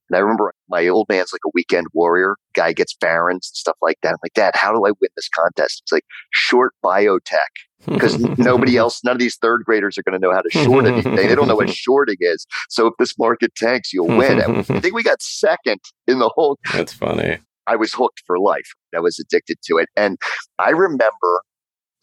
[0.10, 2.36] And I remember my old man's like a weekend warrior.
[2.54, 4.10] Guy gets Barron's and stuff like that.
[4.10, 5.82] I'm like, Dad, how do I win this contest?
[5.84, 7.40] It's like short biotech.
[7.86, 10.86] Because nobody else, none of these third graders are going to know how to short
[10.86, 11.16] anything.
[11.16, 12.46] They don't know what shorting is.
[12.70, 14.42] So if this market tanks, you'll win.
[14.42, 16.58] I think we got second in the whole.
[16.74, 17.40] That's funny.
[17.68, 18.70] I was hooked for life.
[18.96, 19.90] I was addicted to it.
[19.96, 20.18] And
[20.60, 21.42] I remember,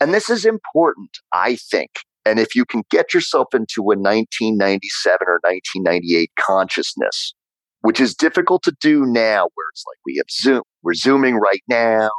[0.01, 1.90] and this is important, I think.
[2.25, 7.35] And if you can get yourself into a 1997 or 1998 consciousness,
[7.81, 11.62] which is difficult to do now, where it's like we have Zoom, we're Zooming right
[11.68, 12.11] now.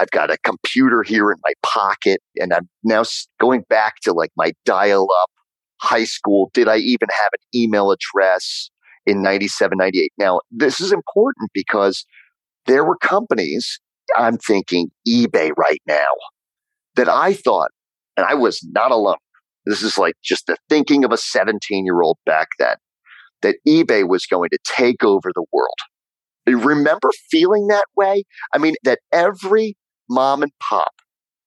[0.00, 3.04] I've got a computer here in my pocket, and I'm now
[3.40, 5.30] going back to like my dial up
[5.80, 6.50] high school.
[6.54, 8.70] Did I even have an email address
[9.06, 10.12] in 97, 98?
[10.18, 12.06] Now, this is important because
[12.66, 13.80] there were companies,
[14.16, 16.10] I'm thinking eBay right now,
[16.96, 17.70] that I thought,
[18.16, 19.16] and I was not alone.
[19.64, 22.76] This is like just the thinking of a 17 year old back then
[23.42, 25.68] that eBay was going to take over the world.
[26.46, 28.24] Remember feeling that way?
[28.54, 29.76] I mean, that every
[30.08, 30.92] mom and pop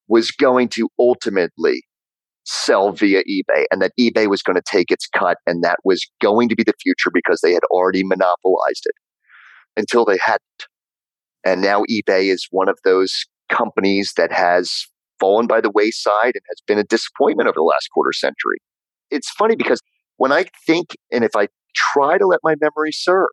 [0.08, 1.84] was going to ultimately
[2.46, 6.06] sell via eBay and that eBay was going to take its cut and that was
[6.22, 8.96] going to be the future because they had already monopolized it
[9.76, 10.42] until they hadn't.
[11.44, 14.86] And now eBay is one of those companies that has
[15.20, 18.58] fallen by the wayside and has been a disappointment over the last quarter century.
[19.10, 19.80] It's funny because
[20.18, 23.28] when I think and if I try to let my memory serve,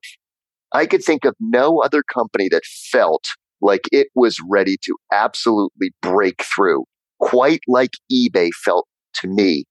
[0.75, 3.25] I could think of no other company that felt
[3.61, 6.85] like it was ready to absolutely break through,
[7.21, 9.65] quite like eBay felt to me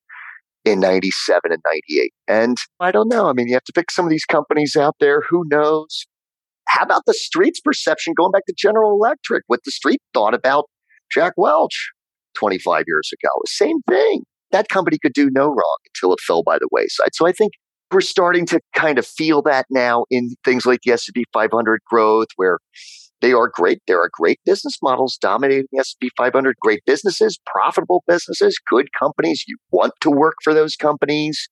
[0.64, 2.12] in 97 and 98.
[2.28, 3.28] And I don't know.
[3.28, 5.24] I mean, you have to pick some of these companies out there.
[5.30, 6.06] Who knows?
[6.68, 9.44] How about the street's perception going back to General Electric?
[9.48, 10.66] What the street thought about
[11.12, 11.92] Jack Welch
[12.36, 13.30] 25 years ago?
[13.48, 14.24] Same thing.
[14.52, 17.10] That company could do no wrong until it fell by the wayside.
[17.14, 17.54] So I think
[17.92, 22.28] we're starting to kind of feel that now in things like the S&P 500 growth,
[22.36, 22.60] where
[23.22, 23.82] they are great.
[23.88, 29.44] There are great business models dominating the S&P 500, great businesses, profitable businesses, good companies.
[29.48, 31.48] You want to work for those companies.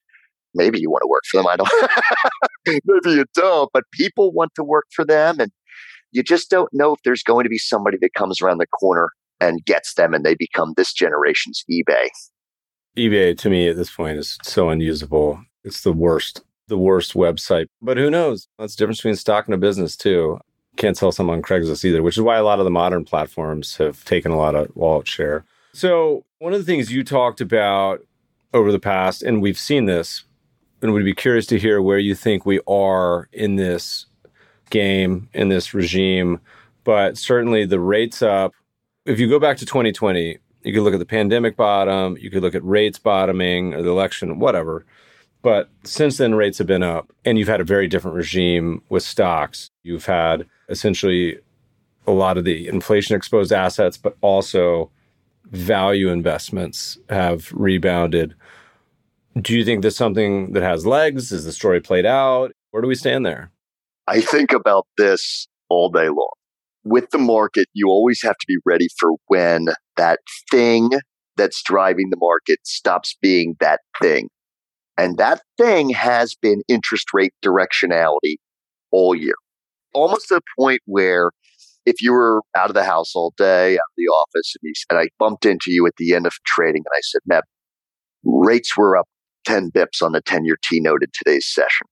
[0.56, 1.48] Maybe you want to work for them.
[1.48, 1.70] I don't.
[2.86, 5.40] Maybe you don't, but people want to work for them.
[5.40, 5.52] And
[6.12, 9.10] you just don't know if there's going to be somebody that comes around the corner
[9.40, 12.08] and gets them and they become this generation's eBay.
[12.98, 15.40] eBay to me at this point is so unusable.
[15.64, 17.68] It's the worst, the worst website.
[17.82, 18.48] But who knows?
[18.58, 20.40] That's the difference between stock and a business too.
[20.78, 23.76] Can't sell some on Craigslist either, which is why a lot of the modern platforms
[23.78, 25.44] have taken a lot of wallet share.
[25.74, 28.06] So one of the things you talked about
[28.54, 30.24] over the past, and we've seen this,
[30.82, 34.06] and we'd be curious to hear where you think we are in this
[34.70, 36.40] game, in this regime.
[36.86, 38.54] But certainly the rates up.
[39.06, 42.42] If you go back to 2020, you could look at the pandemic bottom, you could
[42.42, 44.86] look at rates bottoming or the election, whatever.
[45.42, 49.04] But since then, rates have been up, and you've had a very different regime with
[49.04, 49.70] stocks.
[49.84, 51.40] You've had essentially
[52.06, 54.92] a lot of the inflation exposed assets, but also
[55.46, 58.36] value investments have rebounded.
[59.40, 61.32] Do you think there's something that has legs?
[61.32, 62.52] Is the story played out?
[62.72, 63.52] Where do we stand there?
[64.08, 66.34] I think about this all day long.
[66.84, 70.20] With the market, you always have to be ready for when that
[70.52, 70.90] thing
[71.38, 74.30] that's driving the market stops being that thing.
[75.00, 78.36] And that thing has been interest rate directionality
[78.92, 79.36] all year,
[79.94, 81.32] almost to the point where
[81.86, 84.74] if you were out of the house all day, out of the office, and, you,
[84.90, 87.44] and I bumped into you at the end of trading and I said, Meb,
[88.26, 89.08] rates were up
[89.46, 91.88] 10 bips on the 10 year T note in today's session.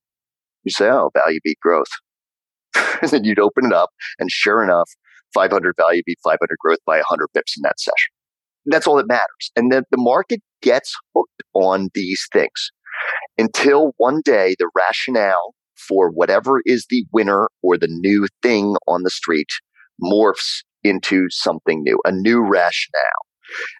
[0.66, 1.88] You say, oh, value beat growth.
[3.02, 3.90] and then you'd open it up,
[4.20, 4.90] and sure enough,
[5.34, 8.12] 500 value beat 500 growth by 100 bips in that session.
[8.66, 9.52] That's all that matters.
[9.56, 12.72] And then the market gets hooked on these things
[13.38, 15.54] until one day the rationale
[15.88, 19.50] for whatever is the winner or the new thing on the street
[20.02, 23.26] morphs into something new, a new rationale.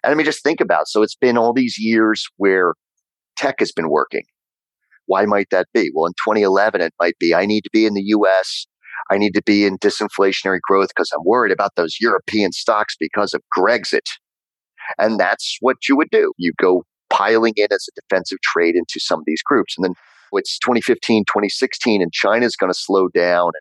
[0.02, 0.88] And I mean, just think about it.
[0.88, 2.74] So it's been all these years where
[3.36, 4.24] tech has been working.
[5.06, 5.90] Why might that be?
[5.94, 8.66] Well, in 2011, it might be I need to be in the US.
[9.10, 13.32] I need to be in disinflationary growth because I'm worried about those European stocks because
[13.32, 14.06] of Grexit.
[14.98, 16.32] And that's what you would do.
[16.36, 16.84] You go
[17.18, 19.74] piling in as a defensive trade into some of these groups.
[19.76, 19.94] And then
[20.32, 23.52] it's 2015, 2016, and China's going to slow down.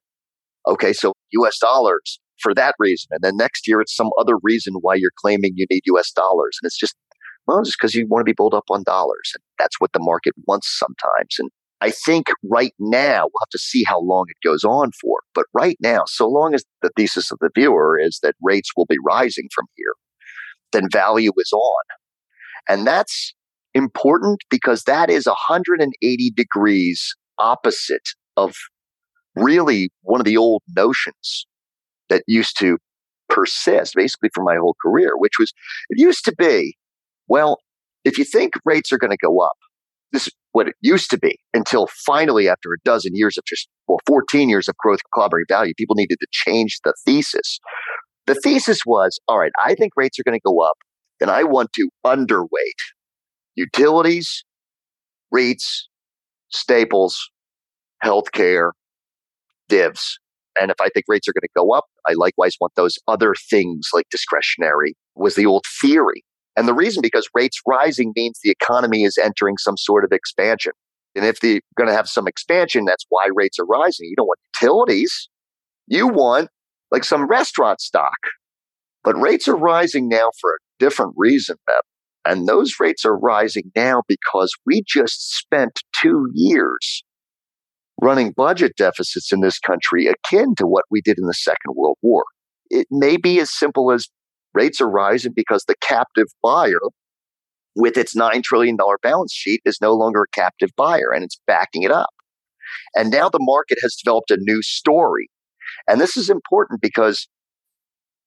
[0.67, 3.08] Okay, so US dollars for that reason.
[3.12, 6.58] And then next year, it's some other reason why you're claiming you need US dollars.
[6.62, 6.96] And it's just,
[7.48, 9.31] well, just because you want to be built up on dollars.
[9.34, 11.36] And that's what the market wants sometimes.
[11.40, 15.19] And I think right now, we'll have to see how long it goes on for.
[15.34, 18.88] But right now, so long as the thesis of the viewer is that rates will
[18.88, 19.94] be rising from here,
[20.73, 21.84] then value is on.
[22.67, 23.34] And that's
[23.78, 28.56] important because that is 180 degrees opposite of
[29.36, 31.46] really one of the old notions
[32.10, 32.78] that used to
[33.30, 35.54] persist basically for my whole career, which was
[35.90, 36.75] it used to be,
[37.28, 37.60] well,
[38.04, 39.58] if you think rates are going to go up,
[40.12, 43.67] this is what it used to be until finally, after a dozen years of just,
[43.88, 47.60] well, 14 years of growth clobbering value, people needed to change the thesis.
[48.25, 50.78] The thesis was all right, I think rates are going to go up,
[51.21, 52.82] and I want to underweight
[53.58, 54.45] utilities,
[55.33, 55.83] REITs,
[56.49, 57.29] staples,
[58.03, 58.71] healthcare,
[59.67, 60.19] divs.
[60.60, 63.33] And if I think rates are going to go up, I likewise want those other
[63.49, 66.23] things like discretionary was the old theory.
[66.55, 70.71] And the reason because rates rising means the economy is entering some sort of expansion.
[71.15, 74.08] And if they're going to have some expansion, that's why rates are rising.
[74.08, 75.29] You don't want utilities.
[75.87, 76.49] You want
[76.91, 78.17] like some restaurant stock.
[79.03, 81.81] But rates are rising now for a different reason, Meb.
[82.28, 87.04] And those rates are rising now because we just spent two years
[88.02, 91.98] running budget deficits in this country akin to what we did in the Second World
[92.02, 92.23] War.
[92.69, 94.10] It may be as simple as
[94.54, 96.80] rates are rising because the captive buyer
[97.75, 101.84] with its $9 trillion balance sheet is no longer a captive buyer and it's backing
[101.84, 102.10] it up.
[102.96, 105.30] And now the market has developed a new story.
[105.88, 107.28] And this is important because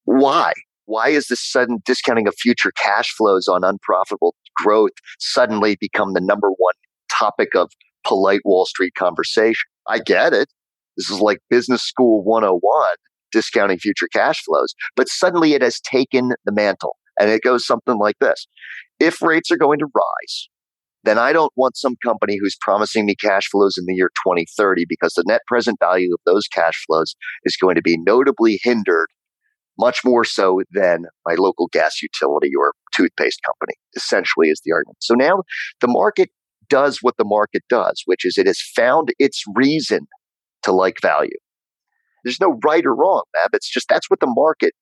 [0.05, 0.53] why?
[0.91, 6.21] Why is this sudden discounting of future cash flows on unprofitable growth suddenly become the
[6.21, 6.75] number one
[7.09, 7.71] topic of
[8.05, 9.69] polite Wall Street conversation.
[9.87, 10.49] I get it.
[10.97, 12.89] This is like business school 101,
[13.31, 14.75] discounting future cash flows.
[14.97, 16.97] But suddenly it has taken the mantle.
[17.21, 18.49] And it goes something like this
[18.99, 20.49] If rates are going to rise,
[21.05, 24.87] then I don't want some company who's promising me cash flows in the year 2030
[24.89, 27.15] because the net present value of those cash flows
[27.45, 29.07] is going to be notably hindered,
[29.81, 34.99] much more so than my local gas utility or toothpaste company, essentially, is the argument.
[35.01, 35.43] So now
[35.81, 36.29] the market
[36.69, 40.07] does what the market does, which is it has found its reason
[40.63, 41.31] to like value.
[42.23, 43.49] There's no right or wrong, Meb.
[43.55, 44.75] It's just that's what the market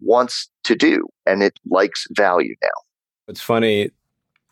[0.00, 2.68] wants to do, and it likes value now.
[3.28, 3.90] It's funny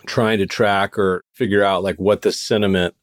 [0.07, 2.95] trying to track or figure out like what the sentiment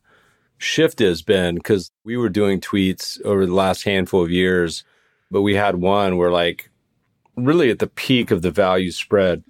[0.57, 4.84] shift has been because we were doing tweets over the last handful of years,
[5.32, 6.69] but we had one where like
[7.36, 9.43] really at the peak of the value spread,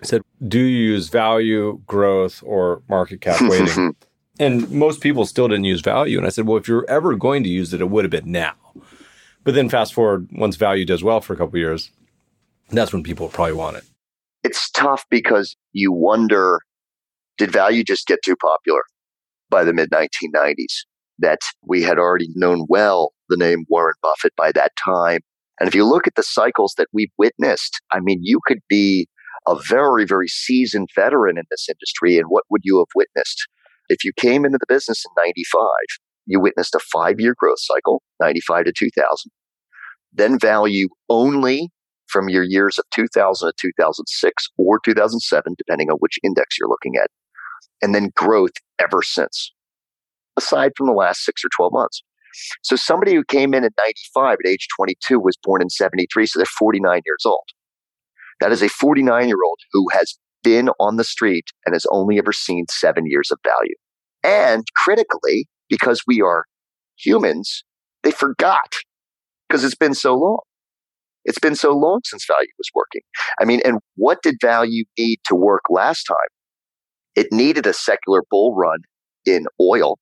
[0.00, 3.96] I said, do you use value, growth, or market cap weighting?
[4.38, 6.18] and most people still didn't use value.
[6.18, 8.30] And I said, well, if you're ever going to use it, it would have been
[8.30, 8.54] now.
[9.44, 11.90] But then fast forward, once value does well for a couple years,
[12.70, 13.84] that's when people probably want it.
[14.42, 16.60] It's tough because you wonder
[17.38, 18.80] did value just get too popular
[19.50, 20.84] by the mid 1990s?
[21.18, 25.20] That we had already known well the name Warren Buffett by that time.
[25.58, 29.08] And if you look at the cycles that we've witnessed, I mean, you could be
[29.46, 32.18] a very, very seasoned veteran in this industry.
[32.18, 33.46] And what would you have witnessed?
[33.88, 35.62] If you came into the business in 95,
[36.26, 39.30] you witnessed a five year growth cycle, 95 to 2000,
[40.12, 41.70] then value only
[42.08, 46.96] from your years of 2000 to 2006 or 2007, depending on which index you're looking
[46.96, 47.10] at,
[47.82, 49.52] and then growth ever since,
[50.36, 52.02] aside from the last six or 12 months.
[52.62, 56.38] So somebody who came in at 95 at age 22 was born in 73, so
[56.38, 57.44] they're 49 years old.
[58.40, 62.18] That is a 49 year old who has been on the street and has only
[62.18, 63.74] ever seen seven years of value.
[64.22, 66.44] And critically, because we are
[66.98, 67.64] humans,
[68.02, 68.74] they forgot
[69.48, 70.40] because it's been so long.
[71.24, 73.00] It's been so long since value was working.
[73.40, 76.16] I mean, and what did value need to work last time?
[77.16, 78.78] It needed a secular bull run
[79.24, 79.98] in oil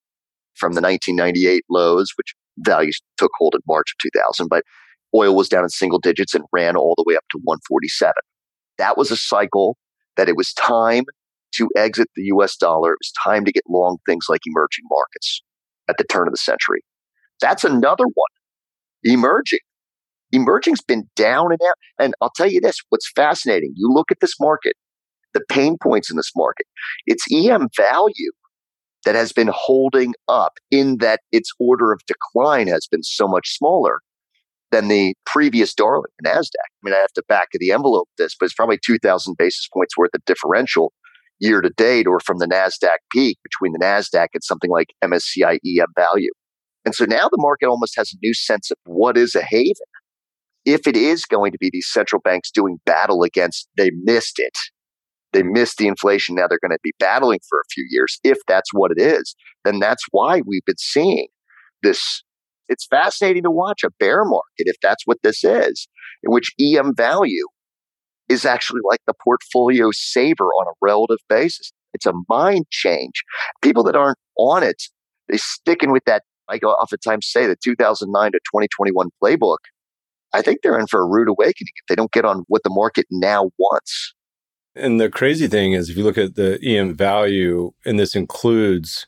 [0.56, 4.48] from the 1998 lows, which values took hold in March of 2000.
[4.48, 4.64] But
[5.14, 8.12] Oil was down in single digits and ran all the way up to 147.
[8.78, 9.76] That was a cycle
[10.16, 11.04] that it was time
[11.54, 12.92] to exit the US dollar.
[12.92, 15.42] It was time to get long things like emerging markets
[15.88, 16.82] at the turn of the century.
[17.40, 18.30] That's another one.
[19.04, 19.60] Emerging.
[20.32, 21.74] Emerging's been down and out.
[21.98, 24.74] And I'll tell you this what's fascinating, you look at this market,
[25.32, 26.66] the pain points in this market,
[27.06, 28.32] it's EM value
[29.04, 33.56] that has been holding up in that its order of decline has been so much
[33.56, 34.00] smaller
[34.70, 36.64] than the previous darling, NASDAQ.
[36.64, 39.68] I mean, I have to back of the envelope this, but it's probably 2,000 basis
[39.72, 40.92] points worth of differential
[41.38, 45.58] year to date or from the NASDAQ peak between the NASDAQ and something like MSCI
[45.64, 46.30] EM value.
[46.84, 49.74] And so now the market almost has a new sense of what is a haven.
[50.64, 54.56] If it is going to be these central banks doing battle against, they missed it.
[55.34, 56.36] They missed the inflation.
[56.36, 58.18] Now they're going to be battling for a few years.
[58.24, 61.26] If that's what it is, then that's why we've been seeing
[61.82, 62.22] this
[62.68, 65.86] it's fascinating to watch a bear market if that's what this is,
[66.22, 67.46] in which EM value
[68.28, 71.72] is actually like the portfolio saver on a relative basis.
[71.92, 73.22] It's a mind change.
[73.60, 74.82] People that aren't on it,
[75.28, 76.22] they're sticking with that.
[76.48, 79.58] I oftentimes say the 2009 to 2021 playbook.
[80.32, 82.70] I think they're in for a rude awakening if they don't get on what the
[82.70, 84.14] market now wants.
[84.76, 89.06] And the crazy thing is, if you look at the EM value, and this includes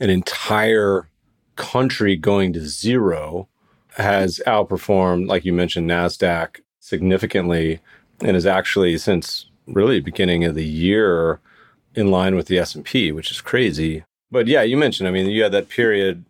[0.00, 1.08] an entire
[1.54, 3.48] country going to zero,
[3.96, 7.80] has outperformed, like you mentioned, NASDAQ significantly
[8.20, 11.40] and is actually since really beginning of the year
[11.94, 14.04] in line with the S&P, which is crazy.
[14.30, 16.24] But yeah, you mentioned, I mean, you had that period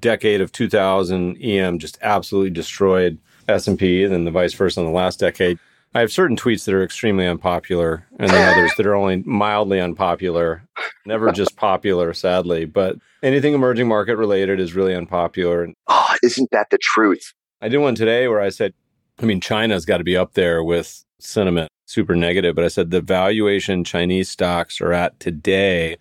[0.00, 4.92] decade of 2000 EM just absolutely destroyed S&P and then the vice versa in the
[4.92, 5.58] last decade.
[5.94, 9.80] I have certain tweets that are extremely unpopular and then others that are only mildly
[9.80, 10.62] unpopular,
[11.06, 12.66] never just popular, sadly.
[12.66, 15.72] But anything emerging market related is really unpopular.
[15.86, 17.32] Oh, isn't that the truth?
[17.60, 18.74] I did one today where I said,
[19.20, 22.90] I mean, China's got to be up there with sentiment super negative, but I said
[22.90, 25.96] the valuation Chinese stocks are at today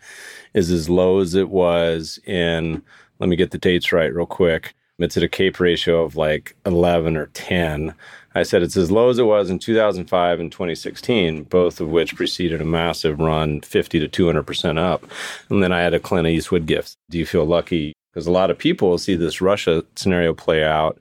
[0.53, 2.83] is as low as it was in,
[3.19, 4.75] let me get the dates right real quick.
[4.99, 7.93] It's at a CAPE ratio of like 11 or 10.
[8.33, 12.15] I said it's as low as it was in 2005 and 2016, both of which
[12.15, 15.05] preceded a massive run, 50 to 200% up.
[15.49, 16.95] And then I had a Clint Eastwood gift.
[17.09, 17.93] Do you feel lucky?
[18.11, 20.99] Because a lot of people see this Russia scenario play out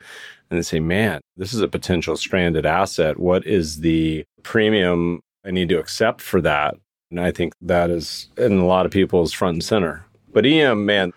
[0.51, 3.18] and they say, man, this is a potential stranded asset.
[3.18, 6.76] What is the premium I need to accept for that?
[7.11, 10.05] And I think that is in a lot of people's front and center.
[10.32, 11.12] But EM, man,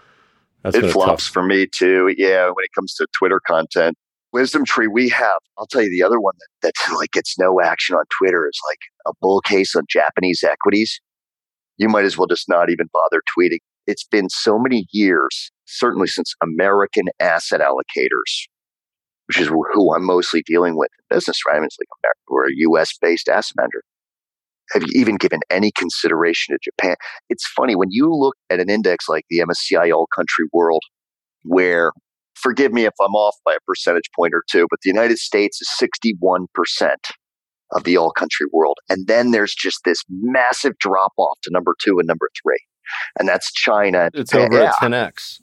[0.64, 1.34] that's it flops tough.
[1.34, 2.14] for me too.
[2.18, 3.98] Yeah, when it comes to Twitter content,
[4.36, 5.38] WisdomTree, we have.
[5.58, 8.60] I'll tell you the other one that, that like gets no action on Twitter is
[8.70, 11.00] like a bull case on Japanese equities.
[11.78, 13.60] You might as well just not even bother tweeting.
[13.88, 18.48] It's been so many years, certainly since American asset allocators
[19.30, 21.56] which is who I'm mostly dealing with in business, right?
[21.56, 23.84] I mean, it's like we're a US based asset manager.
[24.72, 26.96] Have you even given any consideration to Japan?
[27.30, 30.82] It's funny when you look at an index like the MSCI All Country World,
[31.44, 31.92] where,
[32.36, 35.62] forgive me if I'm off by a percentage point or two, but the United States
[35.62, 36.46] is 61%
[37.72, 38.78] of the all country world.
[38.90, 42.60] And then there's just this massive drop off to number two and number three.
[43.20, 44.10] And that's China.
[44.14, 44.72] It's over yeah.
[44.82, 45.42] 10x,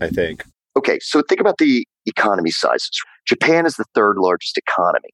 [0.00, 0.44] I think.
[0.76, 2.90] Okay, so think about the economy sizes.
[3.26, 5.10] Japan is the third largest economy,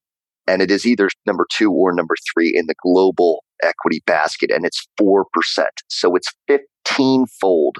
[0.48, 4.64] and it is either number two or number three in the global equity basket, and
[4.64, 5.24] it's 4%.
[5.88, 7.78] So it's 15 fold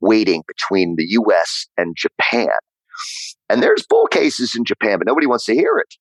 [0.00, 2.48] weighting between the US and Japan.
[3.48, 5.94] And there's bull cases in Japan, but nobody wants to hear it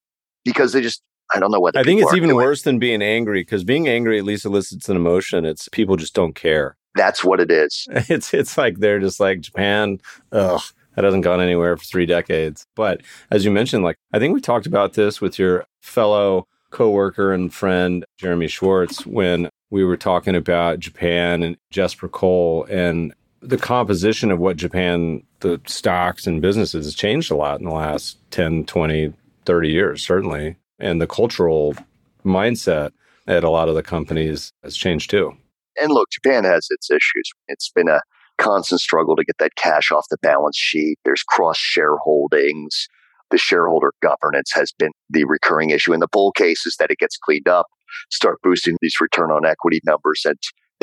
[0.43, 1.02] because they just,
[1.34, 1.78] I don't know what.
[1.78, 4.97] I think it's even worse than being angry because being angry at least elicits an
[4.97, 5.45] emotion.
[5.45, 6.78] It's people just don't care.
[6.95, 7.88] That's what it is.
[8.10, 9.99] It's it's like they're just like Japan.
[10.34, 10.62] Ugh,
[10.96, 12.66] that hasn't gone anywhere for three decades.
[12.76, 17.34] But as you mentioned, like I think we talked about this with your fellow coworker
[17.34, 23.58] and friend Jeremy Schwartz when we were talking about Japan and Jesper Koll and the
[23.58, 28.18] composition of what Japan, the stocks and businesses has changed a lot in the last
[28.32, 29.14] 10, 20,
[29.46, 30.58] 30 years, certainly.
[30.80, 31.76] And the cultural
[32.24, 32.92] mindset
[33.28, 35.36] at a lot of the companies has changed too.
[35.82, 37.32] And look, Japan has its issues.
[37.48, 38.02] It's been a
[38.38, 40.98] constant struggle to get that cash off the balance sheet.
[41.06, 42.88] There's cross shareholdings.
[43.30, 45.94] The shareholder governance has been the recurring issue.
[45.94, 47.68] In the bull case is that it gets cleaned up,
[48.10, 50.38] start boosting these return on equity numbers and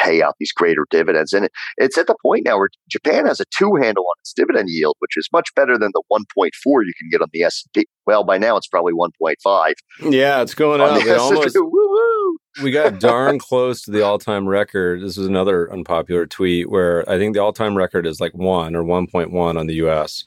[0.08, 1.32] pay out these greater dividends.
[1.32, 4.32] And it, it's at the point now where Japan has a two handle on its
[4.32, 7.86] dividend yield, which is much better than the 1.4 you can get on the S&P.
[8.06, 9.72] Well, by now it's probably 1.5.
[10.10, 11.02] Yeah, it's going up.
[11.20, 11.58] Almost,
[12.62, 15.02] we got darn close to the all-time record.
[15.02, 18.82] This is another unpopular tweet where I think the all-time record is like 1 or
[18.82, 20.24] 1.1 on the US.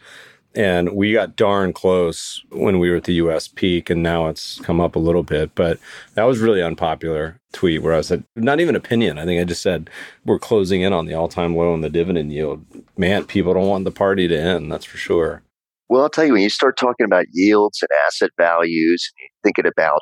[0.54, 4.60] And we got darn close when we were at the US peak, and now it's
[4.60, 5.56] come up a little bit.
[5.56, 5.80] But
[6.16, 9.18] that was really unpopular tweet where I said, not even opinion.
[9.18, 9.90] I think I just said,
[10.26, 12.66] we're closing in on the all time low in the dividend yield.
[12.98, 15.42] Man, people don't want the party to end, that's for sure.
[15.88, 19.66] Well, I'll tell you, when you start talking about yields and asset values, and thinking
[19.66, 20.02] about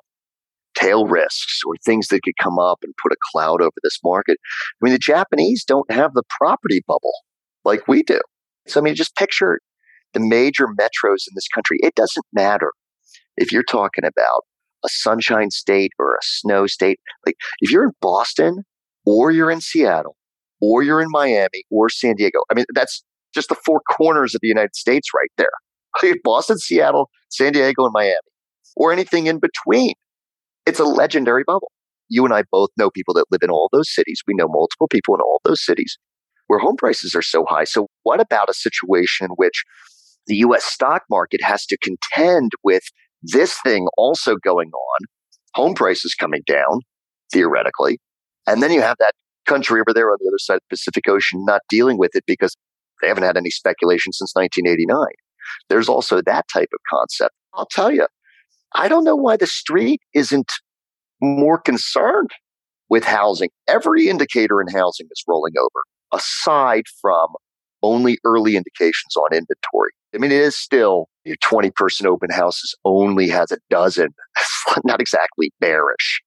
[0.75, 4.37] tail risks or things that could come up and put a cloud over this market.
[4.81, 7.13] I mean, the Japanese don't have the property bubble
[7.65, 8.21] like we do.
[8.67, 9.59] So, I mean, just picture
[10.13, 11.77] the major metros in this country.
[11.81, 12.71] It doesn't matter
[13.37, 14.43] if you're talking about
[14.83, 16.99] a sunshine state or a snow state.
[17.25, 18.63] Like, if you're in Boston
[19.05, 20.15] or you're in Seattle
[20.61, 23.03] or you're in Miami or San Diego, I mean, that's
[23.33, 26.13] just the four corners of the United States right there.
[26.23, 28.15] Boston, Seattle, San Diego, and Miami,
[28.75, 29.93] or anything in between.
[30.65, 31.71] It's a legendary bubble.
[32.09, 34.21] You and I both know people that live in all those cities.
[34.27, 35.97] We know multiple people in all those cities
[36.47, 37.63] where home prices are so high.
[37.63, 39.63] So, what about a situation in which
[40.29, 42.83] the US stock market has to contend with
[43.21, 45.07] this thing also going on,
[45.55, 46.79] home prices coming down,
[47.33, 47.99] theoretically,
[48.47, 49.13] and then you have that
[49.45, 52.23] country over there on the other side of the Pacific Ocean not dealing with it
[52.25, 52.55] because
[53.01, 54.97] they haven't had any speculation since 1989.
[55.69, 57.33] There's also that type of concept.
[57.53, 58.07] I'll tell you,
[58.75, 60.51] I don't know why the street isn't
[61.21, 62.29] more concerned
[62.89, 63.49] with housing.
[63.67, 67.27] Every indicator in housing is rolling over, aside from
[67.83, 69.91] only early indications on inventory.
[70.13, 74.09] I mean, it is still your 20 person open houses only has a dozen.
[74.83, 76.21] not exactly bearish.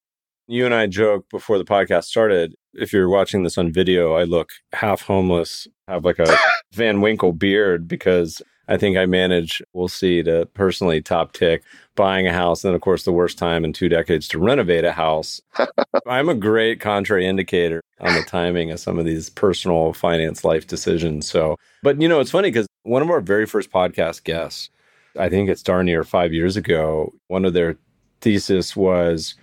[0.47, 2.55] You and I joke before the podcast started.
[2.75, 6.37] If you're watching this on video, I look half homeless, have like a
[6.73, 11.63] Van Winkle beard because I think I manage, we'll see, to personally top tick
[11.95, 12.65] buying a house.
[12.65, 15.41] And then, of course, the worst time in two decades to renovate a house.
[16.07, 20.67] I'm a great contrary indicator on the timing of some of these personal finance life
[20.67, 21.29] decisions.
[21.29, 24.71] So, but you know, it's funny because one of our very first podcast guests,
[25.19, 27.77] I think it's darn near five years ago, one of their
[28.21, 29.35] thesis was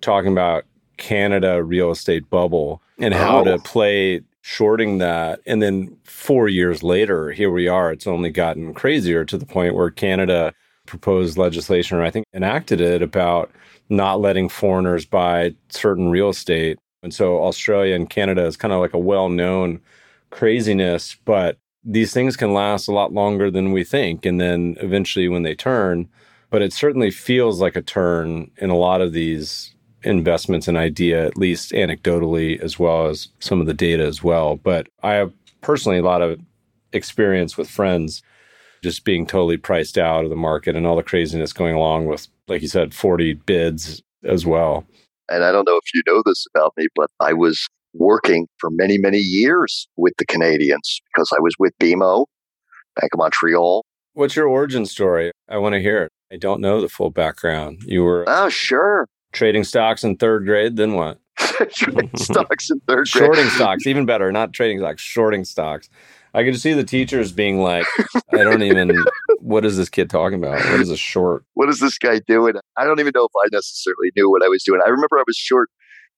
[0.00, 0.64] talking about
[0.96, 3.44] Canada real estate bubble and how oh.
[3.44, 5.40] to play shorting that.
[5.46, 7.90] And then four years later, here we are.
[7.90, 10.52] It's only gotten crazier to the point where Canada
[10.86, 13.50] proposed legislation, or I think enacted it, about
[13.88, 16.78] not letting foreigners buy certain real estate.
[17.04, 19.80] And so Australia and Canada is kind of like a well known
[20.30, 24.24] craziness, but these things can last a lot longer than we think.
[24.24, 26.08] And then eventually, when they turn,
[26.50, 31.26] but it certainly feels like a turn in a lot of these investments and idea,
[31.26, 34.56] at least anecdotally, as well as some of the data as well.
[34.56, 36.40] But I have personally a lot of
[36.92, 38.22] experience with friends
[38.82, 42.28] just being totally priced out of the market and all the craziness going along with,
[42.48, 44.86] like you said, 40 bids as well.
[45.28, 48.70] And I don't know if you know this about me, but I was working for
[48.70, 52.26] many, many years with the Canadians because I was with BMO,
[53.00, 53.84] Bank of Montreal.
[54.12, 55.32] What's your origin story?
[55.48, 56.12] I want to hear it.
[56.32, 57.82] I don't know the full background.
[57.86, 58.24] You were.
[58.26, 61.18] Oh, sure trading stocks in third grade, then what?
[61.70, 63.24] trading stocks in third grade.
[63.24, 64.32] Shorting stocks, even better.
[64.32, 65.90] Not trading stocks, shorting stocks.
[66.34, 67.86] I could see the teachers being like,
[68.32, 69.04] I don't even,
[69.38, 70.56] what is this kid talking about?
[70.56, 71.44] What is a short?
[71.54, 72.54] What is this guy doing?
[72.76, 74.80] I don't even know if I necessarily knew what I was doing.
[74.84, 75.70] I remember I was short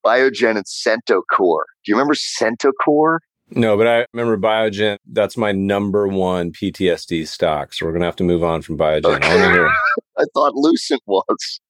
[0.04, 1.60] Biogen and Centocor.
[1.84, 3.18] Do you remember Centocor?
[3.50, 4.96] No, but I remember Biogen.
[5.06, 7.74] That's my number one PTSD stock.
[7.74, 9.04] So we're going to have to move on from Biogen.
[9.04, 9.74] Okay.
[10.18, 11.60] I thought Lucent was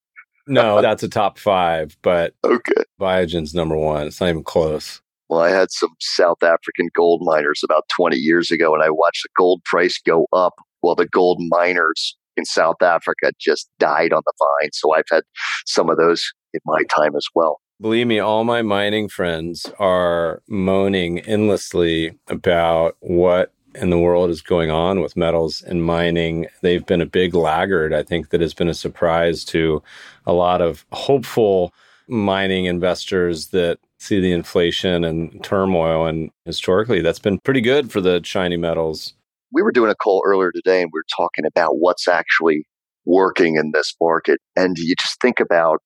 [0.46, 2.82] no, that's a top five, but okay.
[3.00, 4.06] Biogen's number one.
[4.06, 5.02] It's not even close.
[5.28, 9.24] Well, I had some South African gold miners about 20 years ago, and I watched
[9.24, 14.22] the gold price go up while the gold miners in South Africa just died on
[14.24, 14.70] the vine.
[14.72, 15.24] So I've had
[15.64, 16.24] some of those
[16.54, 17.60] in my time as well.
[17.80, 24.40] Believe me, all my mining friends are moaning endlessly about what in the world is
[24.40, 26.46] going on with metals and mining.
[26.62, 27.92] They've been a big laggard.
[27.92, 29.82] I think that has been a surprise to
[30.24, 31.74] a lot of hopeful
[32.08, 36.06] mining investors that see the inflation and turmoil.
[36.06, 39.14] And historically, that's been pretty good for the shiny metals.
[39.52, 42.66] We were doing a call earlier today and we were talking about what's actually
[43.04, 44.40] working in this market.
[44.56, 45.78] And you just think about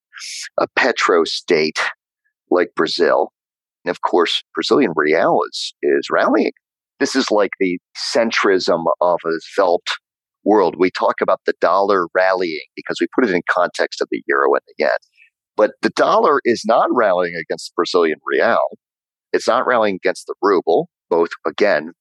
[0.58, 1.78] a petro state
[2.50, 3.32] like Brazil.
[3.84, 6.52] And of course, Brazilian real is, is rallying
[7.00, 7.78] this is like the
[8.14, 9.98] centrism of a developed
[10.44, 10.76] world.
[10.78, 14.52] We talk about the dollar rallying because we put it in context of the euro
[14.52, 14.90] and the yen.
[15.60, 18.56] But the dollar is not rallying against the Brazilian real.
[19.34, 21.92] It's not rallying against the ruble, both again,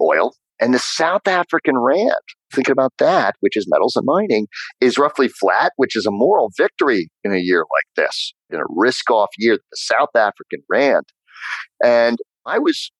[0.00, 0.34] oil.
[0.60, 2.12] And the South African rand,
[2.54, 4.46] think about that, which is metals and mining,
[4.80, 8.64] is roughly flat, which is a moral victory in a year like this, in a
[8.68, 11.06] risk off year, the South African rand.
[11.84, 12.92] And I was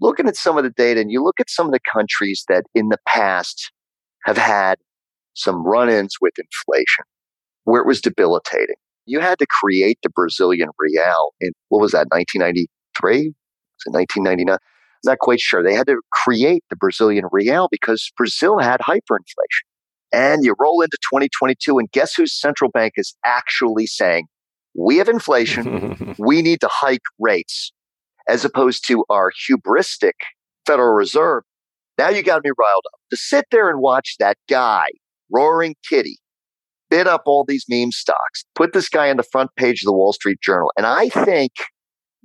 [0.00, 2.64] looking at some of the data and you look at some of the countries that
[2.74, 3.70] in the past
[4.24, 4.78] have had
[5.34, 7.04] some run ins with inflation
[7.64, 8.76] where it was debilitating.
[9.06, 13.16] You had to create the Brazilian real in, what was that, 1993?
[13.18, 14.54] Was it 1999?
[14.54, 14.58] I'm
[15.04, 15.62] not quite sure.
[15.62, 19.64] They had to create the Brazilian real because Brazil had hyperinflation.
[20.12, 24.26] And you roll into 2022, and guess whose central bank is actually saying,
[24.76, 26.14] we have inflation.
[26.18, 27.72] we need to hike rates
[28.28, 30.12] as opposed to our hubristic
[30.66, 31.44] Federal Reserve.
[31.98, 34.86] Now you got me riled up to sit there and watch that guy,
[35.30, 36.18] Roaring Kitty,
[36.90, 39.92] bid up all these meme stocks, put this guy on the front page of the
[39.92, 40.72] Wall Street Journal.
[40.76, 41.52] And I think,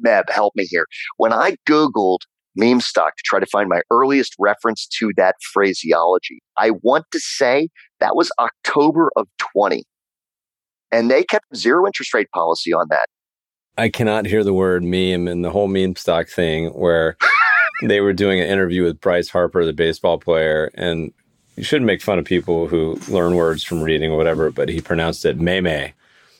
[0.05, 0.85] Meb, help me here.
[1.17, 2.19] When I Googled
[2.55, 7.19] meme stock to try to find my earliest reference to that phraseology, I want to
[7.19, 9.83] say that was October of 20.
[10.91, 13.07] And they kept zero interest rate policy on that.
[13.77, 17.15] I cannot hear the word meme and the whole meme stock thing where
[17.87, 21.13] they were doing an interview with Bryce Harper, the baseball player, and
[21.55, 24.81] you shouldn't make fun of people who learn words from reading or whatever, but he
[24.81, 25.67] pronounced it meme.
[25.67, 25.93] And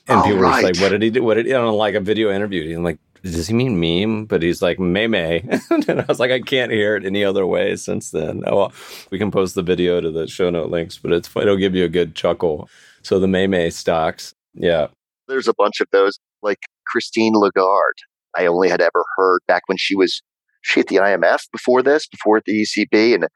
[0.08, 0.64] oh, people right.
[0.64, 1.24] were like, what did he do?
[1.24, 2.68] What did he, I like a video interview.
[2.68, 4.26] He's like, does he mean meme?
[4.26, 5.14] But he's like, meme.
[5.70, 8.44] and I was like, I can't hear it any other way since then.
[8.48, 8.74] Oh, well,
[9.12, 11.86] we can post the video to the show note links, but it's it'll give you
[11.86, 12.70] a good chuckle.
[13.04, 14.34] So the meme stocks.
[14.54, 14.88] Yeah.
[15.28, 16.20] There's a bunch of those.
[16.42, 18.00] Like Christine Lagarde.
[18.36, 20.22] I only had ever heard back when she was
[20.62, 23.28] she at the IMF before this, before at the ECB, and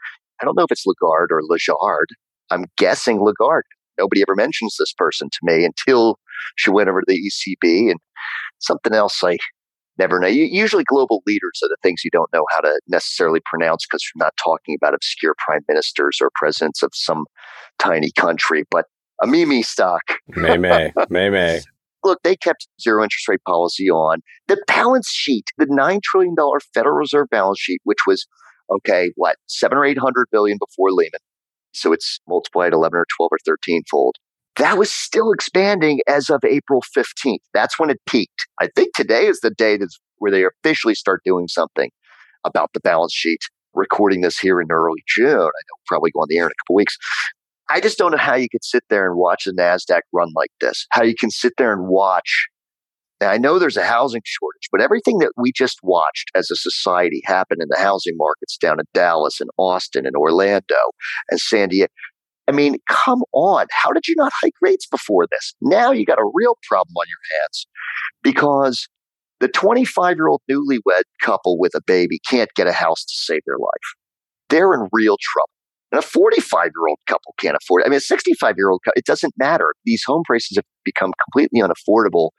[0.41, 2.13] I don't know if it's Lagarde or Lagarde.
[2.51, 3.65] I'm guessing Lagarde.
[3.97, 6.19] Nobody ever mentions this person to me until
[6.57, 7.99] she went over to the ECB and
[8.59, 9.37] something else I
[9.97, 10.27] never know.
[10.27, 14.25] Usually, global leaders are the things you don't know how to necessarily pronounce because you're
[14.25, 17.25] not talking about obscure prime ministers or presidents of some
[17.79, 18.63] tiny country.
[18.69, 18.85] But
[19.21, 20.01] a Mimi stock.
[20.27, 20.91] May May.
[21.09, 21.61] May May.
[22.03, 24.21] Look, they kept zero interest rate policy on.
[24.47, 26.35] The balance sheet, the $9 trillion
[26.73, 28.27] Federal Reserve balance sheet, which was,
[28.69, 31.19] okay, what, seven or 800 billion before Lehman.
[31.73, 34.15] So it's multiplied 11 or 12 or 13 fold.
[34.57, 37.39] That was still expanding as of April 15th.
[37.53, 38.47] That's when it peaked.
[38.61, 41.89] I think today is the day that's where they officially start doing something
[42.45, 43.41] about the balance sheet.
[43.73, 45.27] Recording this here in early June.
[45.27, 46.97] I know probably go on the air in a couple weeks.
[47.69, 50.51] I just don't know how you could sit there and watch the NASDAQ run like
[50.61, 52.47] this, how you can sit there and watch.
[53.21, 56.55] And I know there's a housing shortage, but everything that we just watched as a
[56.55, 60.75] society happen in the housing markets down in Dallas and Austin and Orlando
[61.29, 61.91] and San Diego.
[62.47, 63.67] I mean, come on.
[63.71, 65.55] How did you not hike rates before this?
[65.61, 67.67] Now you got a real problem on your hands
[68.21, 68.87] because
[69.39, 73.41] the 25 year old newlywed couple with a baby can't get a house to save
[73.45, 73.95] their life.
[74.49, 75.49] They're in real trouble.
[75.91, 77.85] And a 45 year old couple can't afford it.
[77.85, 79.73] I mean, a 65 year old, it doesn't matter.
[79.85, 82.29] These home prices have become completely unaffordable.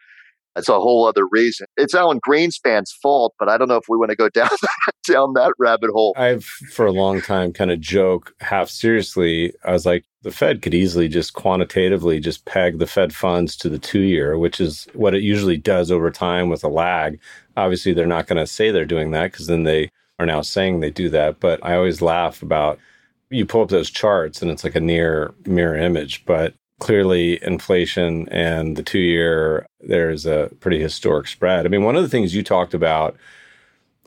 [0.56, 1.66] That's a whole other reason.
[1.76, 4.92] It's Alan Greenspan's fault, but I don't know if we want to go down that,
[5.06, 6.14] down that rabbit hole.
[6.16, 9.52] I've for a long time kind of joke half seriously.
[9.64, 13.68] I was like, the Fed could easily just quantitatively just peg the Fed funds to
[13.68, 17.20] the two year, which is what it usually does over time with a lag.
[17.56, 20.80] Obviously, they're not going to say they're doing that because then they are now saying
[20.80, 21.38] they do that.
[21.38, 22.80] But I always laugh about
[23.30, 28.28] you pull up those charts and it's like a near mirror image, but clearly inflation
[28.30, 31.64] and the two year, there's a pretty historic spread.
[31.64, 33.16] I mean, one of the things you talked about,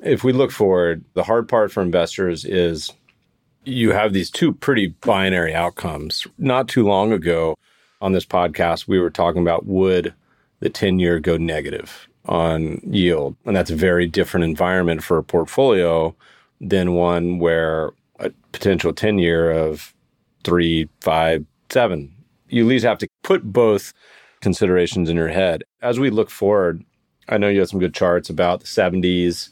[0.04, 2.92] if we look forward, the hard part for investors is
[3.66, 6.28] you have these two pretty binary outcomes.
[6.38, 7.56] Not too long ago
[8.02, 10.14] on this podcast, we were talking about would
[10.60, 13.36] the 10 year go negative on yield?
[13.46, 16.16] And that's a very different environment for a portfolio
[16.62, 19.94] than one where a potential 10 year of
[20.44, 22.14] three, five, seven
[22.50, 23.94] you at least have to put both
[24.42, 25.64] considerations in your head.
[25.82, 26.84] As we look forward,
[27.28, 29.50] I know you had some good charts about the 70s.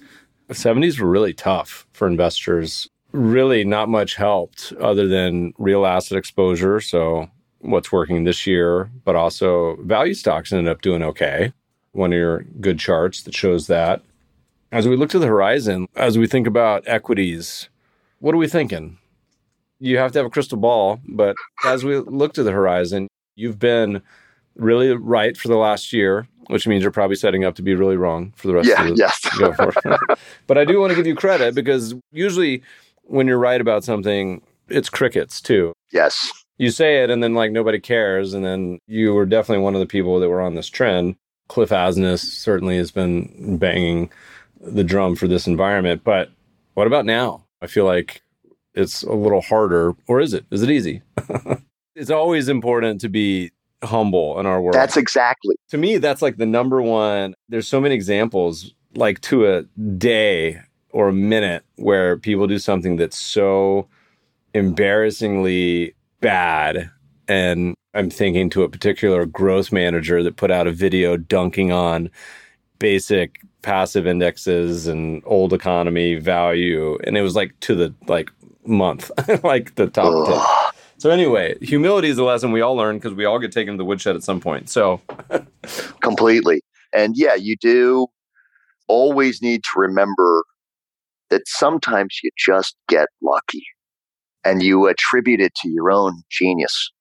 [0.47, 2.89] The 70s were really tough for investors.
[3.11, 6.81] Really, not much helped other than real asset exposure.
[6.81, 7.29] So,
[7.59, 11.53] what's working this year, but also value stocks ended up doing okay.
[11.91, 14.01] One of your good charts that shows that.
[14.71, 17.69] As we look to the horizon, as we think about equities,
[18.19, 18.97] what are we thinking?
[19.79, 20.99] You have to have a crystal ball.
[21.07, 24.01] But as we look to the horizon, you've been
[24.55, 27.97] really right for the last year, which means you're probably setting up to be really
[27.97, 30.19] wrong for the rest yeah, of the yes.
[30.47, 32.63] but I do want to give you credit because usually
[33.03, 35.73] when you're right about something, it's crickets too.
[35.91, 36.31] Yes.
[36.57, 38.33] You say it and then like nobody cares.
[38.33, 41.15] And then you were definitely one of the people that were on this trend.
[41.47, 44.09] Cliff Asness certainly has been banging
[44.59, 46.03] the drum for this environment.
[46.03, 46.31] But
[46.73, 47.43] what about now?
[47.61, 48.21] I feel like
[48.77, 50.45] it's a little harder, or is it?
[50.51, 51.01] Is it easy?
[51.95, 53.51] it's always important to be
[53.83, 54.75] humble in our world.
[54.75, 55.55] That's exactly.
[55.69, 57.33] To me, that's like the number one.
[57.49, 59.63] There's so many examples, like to a
[59.97, 60.61] day
[60.91, 63.87] or a minute, where people do something that's so
[64.53, 66.89] embarrassingly bad.
[67.27, 72.09] And I'm thinking to a particular growth manager that put out a video dunking on
[72.79, 78.31] basic passive indexes and old economy value and it was like to the like
[78.67, 79.11] month,
[79.43, 80.71] like the top Ugh.
[80.71, 80.81] 10.
[80.99, 83.77] So anyway, humility is a lesson we all learn because we all get taken to
[83.77, 84.69] the woodshed at some point.
[84.69, 85.01] So
[86.01, 86.61] completely.
[86.93, 88.07] And yeah, you do
[88.87, 90.43] always need to remember
[91.29, 93.63] that sometimes you just get lucky
[94.43, 96.91] and you attribute it to your own genius.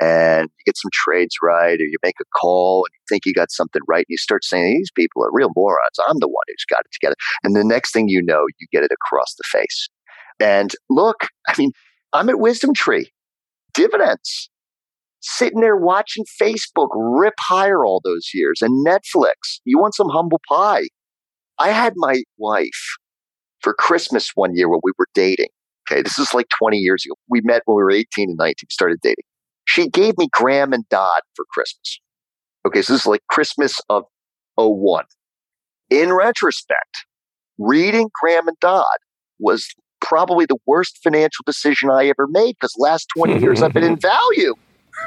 [0.00, 3.32] And you get some trades right, or you make a call and you think you
[3.32, 5.98] got something right, and you start saying, These people are real morons.
[6.08, 7.14] I'm the one who's got it together.
[7.44, 9.88] And the next thing you know, you get it across the face.
[10.40, 11.72] And look, I mean,
[12.12, 13.06] I'm at WisdomTree,
[13.72, 14.50] dividends,
[15.20, 19.60] sitting there watching Facebook rip higher all those years and Netflix.
[19.64, 20.84] You want some humble pie?
[21.58, 22.96] I had my wife
[23.60, 25.48] for Christmas one year when we were dating.
[25.90, 27.14] Okay, this is like 20 years ago.
[27.28, 29.24] We met when we were 18 and 19, started dating.
[29.66, 32.00] She gave me Graham and Dodd for Christmas.
[32.66, 34.04] Okay, so this is like Christmas of
[34.56, 35.04] 01.
[35.90, 37.04] In retrospect,
[37.58, 38.84] reading Graham and Dodd
[39.38, 39.66] was
[40.04, 43.96] probably the worst financial decision I ever made because last 20 years I've been in
[44.00, 44.54] value.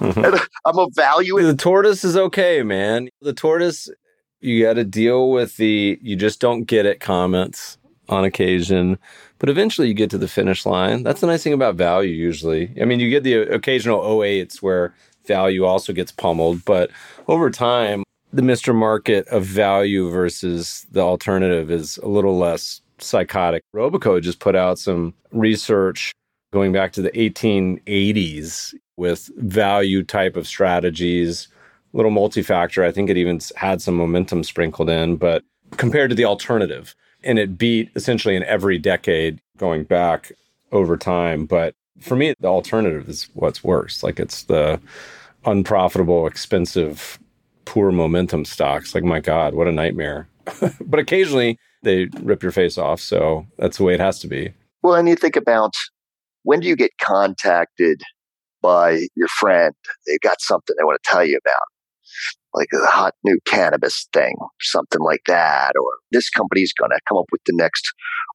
[0.00, 1.40] I'm a value.
[1.42, 3.08] The tortoise is okay, man.
[3.20, 3.88] The tortoise
[4.40, 7.78] You got to deal with the you just don't get it comments
[8.08, 8.98] on occasion,
[9.38, 11.02] but eventually you get to the finish line.
[11.02, 12.74] That's the nice thing about value usually.
[12.80, 14.94] I mean, you get the occasional 08s where
[15.26, 16.90] value also gets pummeled, but
[17.28, 18.74] over time, the Mr.
[18.74, 23.62] Market of value versus the alternative is a little less psychotic.
[23.74, 26.12] Robeco just put out some research
[26.52, 31.48] going back to the 1880s with value type of strategies,
[31.92, 32.84] little multi-factor.
[32.84, 35.42] I think it even had some momentum sprinkled in, but
[35.72, 36.94] compared to the alternative.
[37.22, 40.32] And it beat essentially in every decade going back
[40.72, 41.46] over time.
[41.46, 44.02] But for me, the alternative is what's worse.
[44.02, 44.80] Like it's the
[45.44, 47.18] unprofitable, expensive
[47.64, 48.94] poor momentum stocks.
[48.94, 50.28] Like, my God, what a nightmare.
[50.80, 53.00] but occasionally they rip your face off.
[53.00, 54.54] So that's the way it has to be.
[54.82, 55.74] Well, and you think about
[56.42, 58.02] when do you get contacted
[58.62, 59.74] by your friend?
[60.06, 61.66] They've got something they want to tell you about,
[62.52, 67.18] like a hot new cannabis thing, something like that, or this company's going to come
[67.18, 67.90] up with the next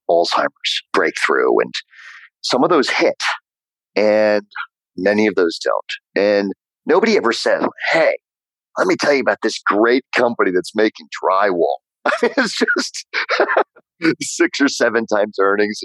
[0.09, 1.59] Alzheimer's breakthrough.
[1.59, 1.73] And
[2.41, 3.21] some of those hit,
[3.95, 4.43] and
[4.97, 6.23] many of those don't.
[6.25, 6.51] And
[6.85, 8.15] nobody ever says, hey,
[8.77, 11.77] let me tell you about this great company that's making drywall.
[12.23, 13.05] it's just
[14.21, 15.79] six or seven times earnings.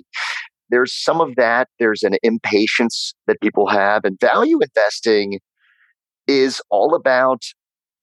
[0.70, 1.68] There's some of that.
[1.78, 4.04] There's an impatience that people have.
[4.04, 5.40] And value investing
[6.26, 7.42] is all about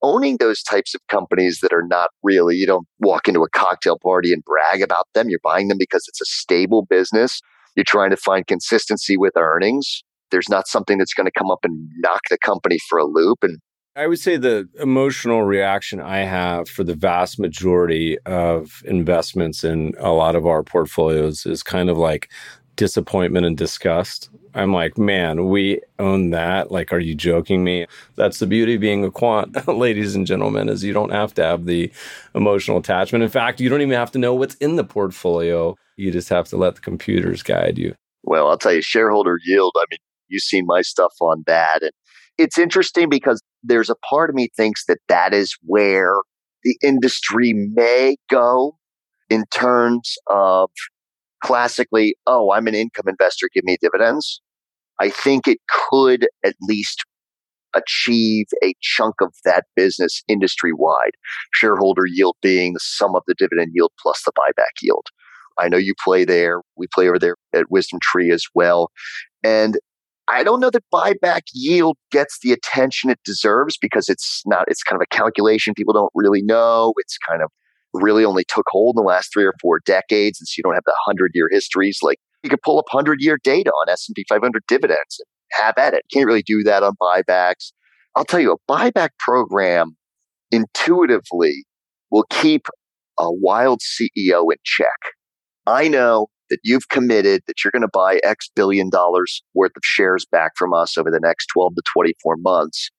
[0.04, 3.98] owning those types of companies that are not really, you don't walk into a cocktail
[4.02, 5.30] party and brag about them.
[5.30, 7.40] You're buying them because it's a stable business.
[7.76, 10.04] You're trying to find consistency with earnings.
[10.32, 13.40] There's not something that's going to come up and knock the company for a loop.
[13.44, 13.60] And
[13.96, 19.94] I would say the emotional reaction I have for the vast majority of investments in
[20.00, 22.32] a lot of our portfolios is kind of like
[22.78, 24.30] disappointment and disgust.
[24.54, 26.72] I'm like, man, we own that.
[26.72, 27.86] Like, are you joking me?
[28.16, 31.44] That's the beauty of being a quant, ladies and gentlemen, is you don't have to
[31.44, 31.92] have the
[32.34, 33.24] emotional attachment.
[33.24, 35.76] In fact, you don't even have to know what's in the portfolio.
[35.98, 37.94] You just have to let the computers guide you.
[38.24, 39.74] Well, I'll tell you, shareholder yield.
[39.78, 41.84] I mean, you've seen my stuff on that.
[41.84, 41.92] And
[42.38, 46.14] it's interesting because there's a part of me thinks that that is where
[46.64, 48.78] the industry may go
[49.30, 50.70] in terms of
[51.44, 54.42] classically, oh, I'm an income investor, give me dividends.
[55.00, 55.60] I think it
[55.90, 57.04] could at least
[57.74, 61.14] achieve a chunk of that business industry wide.
[61.54, 65.08] Shareholder yield being the sum of the dividend yield plus the buyback yield.
[65.58, 66.62] I know you play there.
[66.76, 68.92] We play over there at WisdomTree as well.
[69.44, 69.78] And
[70.28, 74.84] I don't know that buyback yield gets the attention it deserves because it's not, it's
[74.84, 76.94] kind of a calculation people don't really know.
[76.98, 77.50] It's kind of
[77.94, 80.40] really only took hold in the last three or four decades.
[80.40, 82.00] And so you don't have the hundred year histories.
[82.02, 85.26] Like you could pull up hundred year data on S&P 500 dividends and
[85.64, 86.04] have at it.
[86.14, 87.72] Can't really do that on buybacks.
[88.16, 89.96] I'll tell you, a buyback program
[90.52, 91.66] intuitively
[92.10, 92.68] will keep
[93.18, 94.88] a wild CEO in check.
[95.66, 99.82] I know that you've committed that you're going to buy X billion dollars worth of
[99.84, 102.92] shares back from us over the next 12 to 24 months,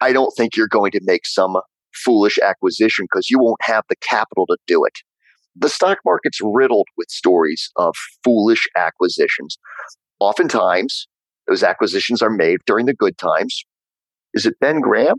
[0.00, 1.56] I don't think you're going to make some
[1.92, 4.94] foolish acquisition because you won't have the capital to do it.
[5.56, 9.58] The stock market's riddled with stories of foolish acquisitions.
[10.20, 11.08] Oftentimes,
[11.48, 13.64] those acquisitions are made during the good times.
[14.34, 15.16] Is it Ben Graham?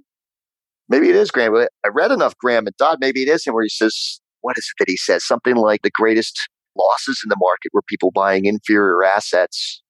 [0.88, 1.56] Maybe it is Graham.
[1.56, 3.00] I read enough Graham and Dodd.
[3.02, 5.26] Maybe it is him where he says, what is it that he says?
[5.26, 6.48] Something like the greatest
[6.78, 9.82] losses in the market were people buying inferior assets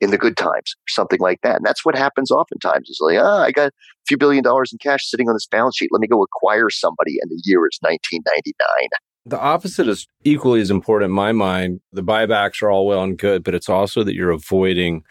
[0.00, 1.56] in the good times, or something like that.
[1.56, 3.72] And that's what happens oftentimes is like, ah, I got a
[4.06, 5.88] few billion dollars in cash sitting on this balance sheet.
[5.90, 7.16] Let me go acquire somebody.
[7.20, 8.88] And the year is 1999.
[9.24, 11.80] The opposite is equally as important in my mind.
[11.92, 15.02] The buybacks are all well and good, but it's also that you're avoiding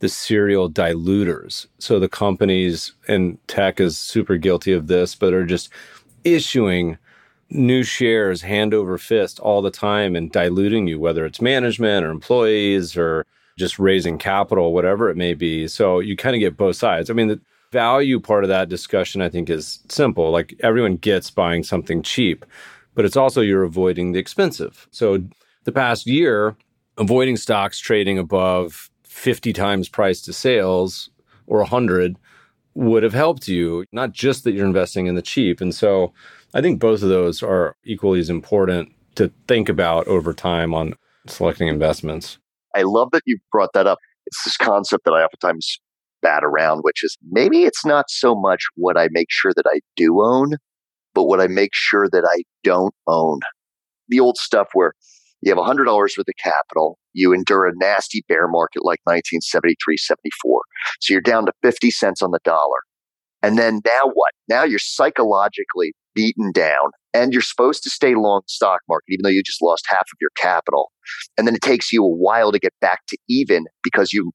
[0.00, 1.66] the serial diluters.
[1.78, 5.70] So the companies and tech is super guilty of this, but are just
[6.24, 6.98] issuing
[7.50, 12.10] new shares hand over fist all the time and diluting you, whether it's management or
[12.10, 13.26] employees or
[13.58, 15.66] just raising capital, whatever it may be.
[15.68, 17.10] So you kind of get both sides.
[17.10, 17.40] I mean, the
[17.72, 20.30] value part of that discussion, I think, is simple.
[20.30, 22.44] Like everyone gets buying something cheap,
[22.94, 24.88] but it's also you're avoiding the expensive.
[24.90, 25.22] So
[25.64, 26.56] the past year,
[26.98, 31.10] avoiding stocks trading above 50 times price to sales
[31.46, 32.16] or 100
[32.74, 35.60] would have helped you, not just that you're investing in the cheap.
[35.60, 36.12] And so
[36.52, 40.94] I think both of those are equally as important to think about over time on
[41.26, 42.38] selecting investments.
[42.74, 43.98] I love that you brought that up.
[44.26, 45.80] It's this concept that I oftentimes
[46.22, 49.80] bat around, which is maybe it's not so much what I make sure that I
[49.96, 50.56] do own,
[51.14, 53.40] but what I make sure that I don't own.
[54.08, 54.92] The old stuff where
[55.42, 60.60] you have $100 worth of capital, you endure a nasty bear market like 1973 74.
[61.00, 62.80] So you're down to 50 cents on the dollar.
[63.42, 64.32] And then now what?
[64.48, 69.30] Now you're psychologically beaten down and you're supposed to stay long stock market, even though
[69.30, 70.90] you just lost half of your capital.
[71.36, 74.32] And then it takes you a while to get back to even because you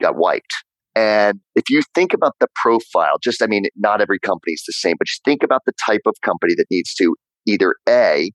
[0.00, 0.54] got wiped.
[0.96, 4.72] And if you think about the profile, just, I mean, not every company is the
[4.72, 7.14] same, but just think about the type of company that needs to
[7.46, 8.32] either A,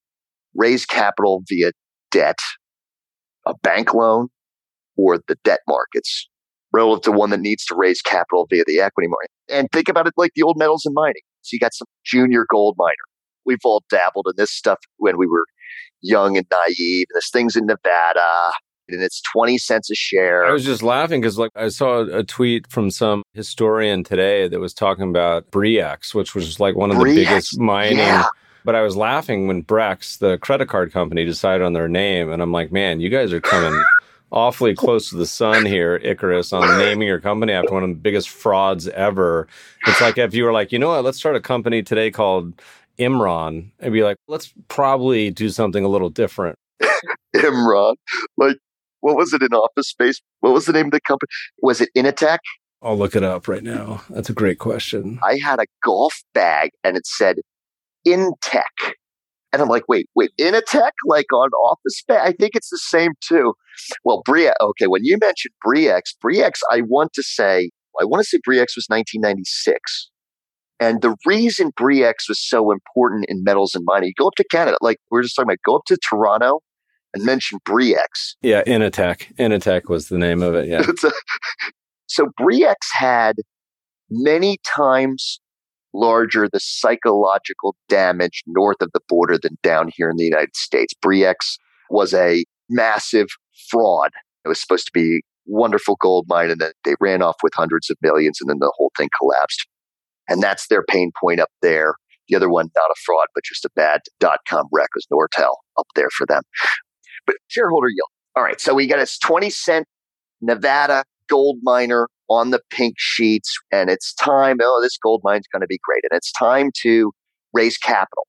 [0.56, 1.72] raise capital via
[2.12, 2.40] debt,
[3.46, 4.30] a bank loan,
[4.98, 6.30] or the debt markets
[6.74, 9.32] relative to one that needs to raise capital via the equity market.
[9.50, 11.22] And think about it like the old metals and mining.
[11.46, 12.94] So you got some junior gold miner.
[13.46, 15.46] We've all dabbled in this stuff when we were
[16.02, 17.08] young and naive.
[17.10, 18.52] And this thing's in Nevada
[18.88, 20.46] and it's 20 cents a share.
[20.46, 24.60] I was just laughing because like I saw a tweet from some historian today that
[24.60, 27.16] was talking about Bre-X, which was like one of Bre-X?
[27.16, 27.98] the biggest mining.
[27.98, 28.26] Yeah.
[28.64, 32.32] But I was laughing when Brex, the credit card company, decided on their name.
[32.32, 33.80] And I'm like, man, you guys are coming
[34.36, 37.96] awfully close to the sun here, Icarus, on naming your company after one of the
[37.96, 39.48] biggest frauds ever.
[39.88, 42.54] It's like if you were like, you know what, let's start a company today called
[43.00, 46.60] Enron and be like, let's probably do something a little different.
[47.36, 47.96] Enron.
[48.38, 48.58] Like,
[49.00, 50.22] what was it in office space?
[50.42, 51.30] What was the name of the company?
[51.62, 52.40] Was it Initech?
[52.82, 54.04] I'll look it up right now.
[54.10, 55.18] That's a great question.
[55.24, 57.38] I had a golf bag and it said
[58.06, 58.94] Intech.
[59.56, 62.20] And I'm like, wait, wait, in a tech, like on Office Space?
[62.22, 63.54] I think it's the same too.
[64.04, 68.28] Well, Bria, okay, when you mentioned Bre-X, Bre-X, I want to say, I want to
[68.28, 70.10] say Bre-X was 1996.
[70.82, 74.44] And the reason Bre-X was so important in metals and mining, you go up to
[74.52, 76.60] Canada, like we are just talking about, go up to Toronto
[77.14, 78.36] and mention Bre-X.
[78.42, 79.34] Yeah, Initech.
[79.38, 80.68] Initech was the name of it.
[80.68, 80.86] Yeah.
[82.08, 83.38] so Bre-X had
[84.10, 85.40] many times
[85.96, 90.94] larger the psychological damage north of the border than down here in the United States.
[91.02, 91.58] Bre-X
[91.90, 93.28] was a massive
[93.70, 94.12] fraud.
[94.44, 97.90] It was supposed to be wonderful gold mine and then they ran off with hundreds
[97.90, 99.68] of millions and then the whole thing collapsed.
[100.28, 101.96] And that's their pain point up there.
[102.28, 105.54] The other one, not a fraud, but just a bad dot com wreck was Nortel
[105.78, 106.42] up there for them.
[107.28, 108.10] But shareholder yield.
[108.36, 108.60] All right.
[108.60, 109.86] So we got a 20 cent
[110.42, 114.58] Nevada gold miner on the pink sheets and it's time.
[114.62, 116.04] Oh, this gold mine's going to be great.
[116.10, 117.12] And it's time to
[117.54, 118.28] raise capital.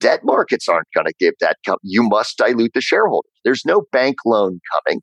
[0.00, 1.56] Debt markets aren't going to give that.
[1.66, 3.30] Com- you must dilute the shareholders.
[3.44, 5.00] There's no bank loan coming.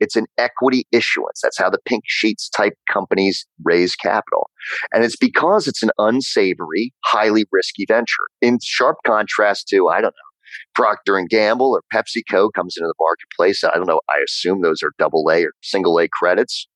[0.00, 1.40] It's an equity issuance.
[1.42, 4.50] That's how the pink sheets type companies raise capital.
[4.92, 8.24] And it's because it's an unsavory, highly risky venture.
[8.42, 10.34] In sharp contrast to, I don't know,
[10.74, 13.64] Procter and Gamble or PepsiCo comes into the marketplace.
[13.64, 14.00] I don't know.
[14.08, 16.66] I assume those are double A or single A credits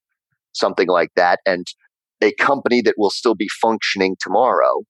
[0.53, 1.41] something like that.
[1.47, 1.67] And
[2.23, 4.83] a company that will still be functioning tomorrow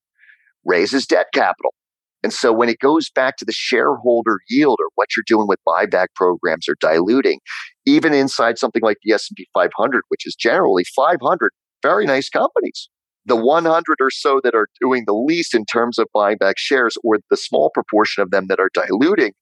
[0.65, 1.75] raises debt capital.
[2.23, 5.61] And so when it goes back to the shareholder yield or what you're doing with
[5.67, 7.39] buyback programs or diluting,
[7.87, 11.51] even inside something like the S&P 500, which is generally 500
[11.81, 12.89] very nice companies,
[13.25, 16.97] the 100 or so that are doing the least in terms of buying back shares
[17.05, 19.33] or the small proportion of them that are diluting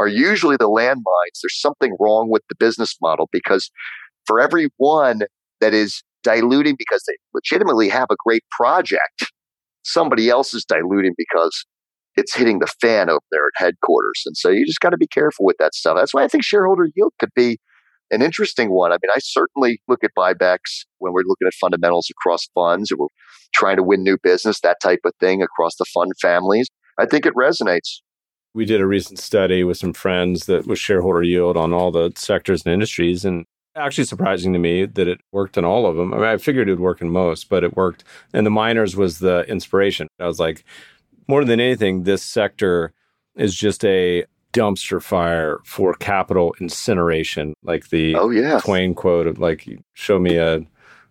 [0.00, 1.40] are usually the landmines.
[1.42, 3.70] There's something wrong with the business model because
[4.26, 5.20] for every one
[5.60, 9.32] that is diluting because they legitimately have a great project.
[9.84, 11.64] Somebody else is diluting because
[12.16, 14.22] it's hitting the fan over there at headquarters.
[14.26, 15.96] And so you just got to be careful with that stuff.
[15.96, 17.58] That's why I think shareholder yield could be
[18.10, 18.90] an interesting one.
[18.90, 22.96] I mean, I certainly look at buybacks when we're looking at fundamentals across funds or
[22.98, 23.06] we're
[23.54, 26.68] trying to win new business, that type of thing across the fund families.
[26.98, 28.00] I think it resonates.
[28.54, 32.12] We did a recent study with some friends that was shareholder yield on all the
[32.16, 33.24] sectors and industries.
[33.24, 33.44] And
[33.78, 36.12] actually surprising to me that it worked in all of them.
[36.12, 38.04] I mean, I figured it would work in most, but it worked.
[38.32, 40.08] And the miners was the inspiration.
[40.20, 40.64] I was like,
[41.26, 42.92] more than anything, this sector
[43.36, 47.54] is just a dumpster fire for capital incineration.
[47.62, 48.60] Like the oh, yeah.
[48.60, 50.60] Twain quote of like, show me a,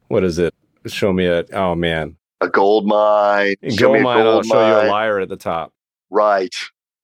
[0.07, 0.53] what is it?
[0.86, 2.18] Show me a, oh man.
[2.41, 3.55] A gold mine.
[3.63, 5.74] A gold mine, gold I'll show you a liar at the top.
[6.09, 6.53] Right.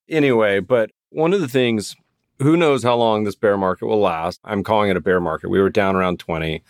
[0.08, 1.96] Anyway, but one of the things
[2.40, 4.40] who knows how long this bear market will last?
[4.44, 5.48] I'm calling it a bear market.
[5.48, 6.62] We were down around 20.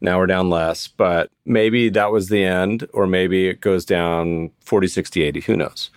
[0.00, 4.50] Now we're down less, but maybe that was the end, or maybe it goes down
[4.60, 5.40] 40, 60, 80.
[5.40, 5.90] Who knows?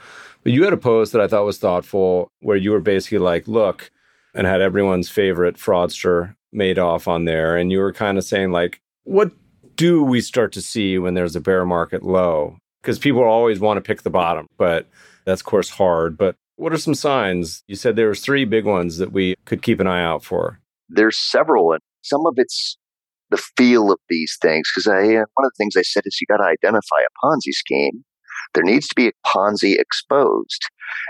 [0.43, 3.47] But you had a post that I thought was thoughtful where you were basically like,
[3.47, 3.91] look,
[4.34, 7.55] and had everyone's favorite fraudster Madoff on there.
[7.55, 9.32] And you were kind of saying, like, what
[9.76, 12.57] do we start to see when there's a bear market low?
[12.82, 14.88] Because people always want to pick the bottom, but
[15.26, 16.18] that's, of course, hard.
[16.18, 17.64] But what are some signs?
[17.68, 20.59] You said there was three big ones that we could keep an eye out for.
[20.89, 22.78] There's several, and some of it's
[23.32, 24.70] the feel of these things.
[24.72, 27.26] Because I, uh, one of the things I said is you got to identify a
[27.26, 28.03] Ponzi scheme.
[28.53, 30.62] There needs to be a Ponzi exposed,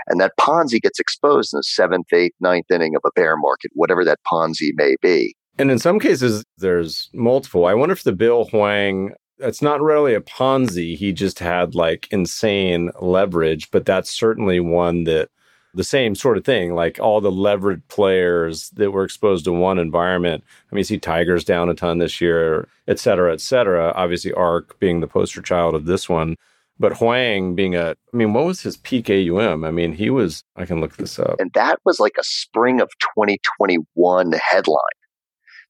[0.06, 3.72] and that Ponzi gets exposed in the seventh, eighth, ninth inning of a bear market,
[3.74, 5.34] whatever that Ponzi may be.
[5.58, 7.66] And in some cases, there's multiple.
[7.66, 10.96] I wonder if the Bill Hwang, it's not really a Ponzi.
[10.96, 15.28] He just had like insane leverage, but that's certainly one that
[15.74, 19.78] the same sort of thing, like all the leveraged players that were exposed to one
[19.78, 20.44] environment.
[20.70, 23.92] I mean, you see Tigers down a ton this year, et cetera, et cetera.
[23.96, 26.36] Obviously, ARK being the poster child of this one.
[26.78, 29.64] But Hwang being a, I mean, what was his peak AUM?
[29.64, 31.36] I mean, he was, I can look this up.
[31.38, 34.76] And that was like a spring of 2021 headline.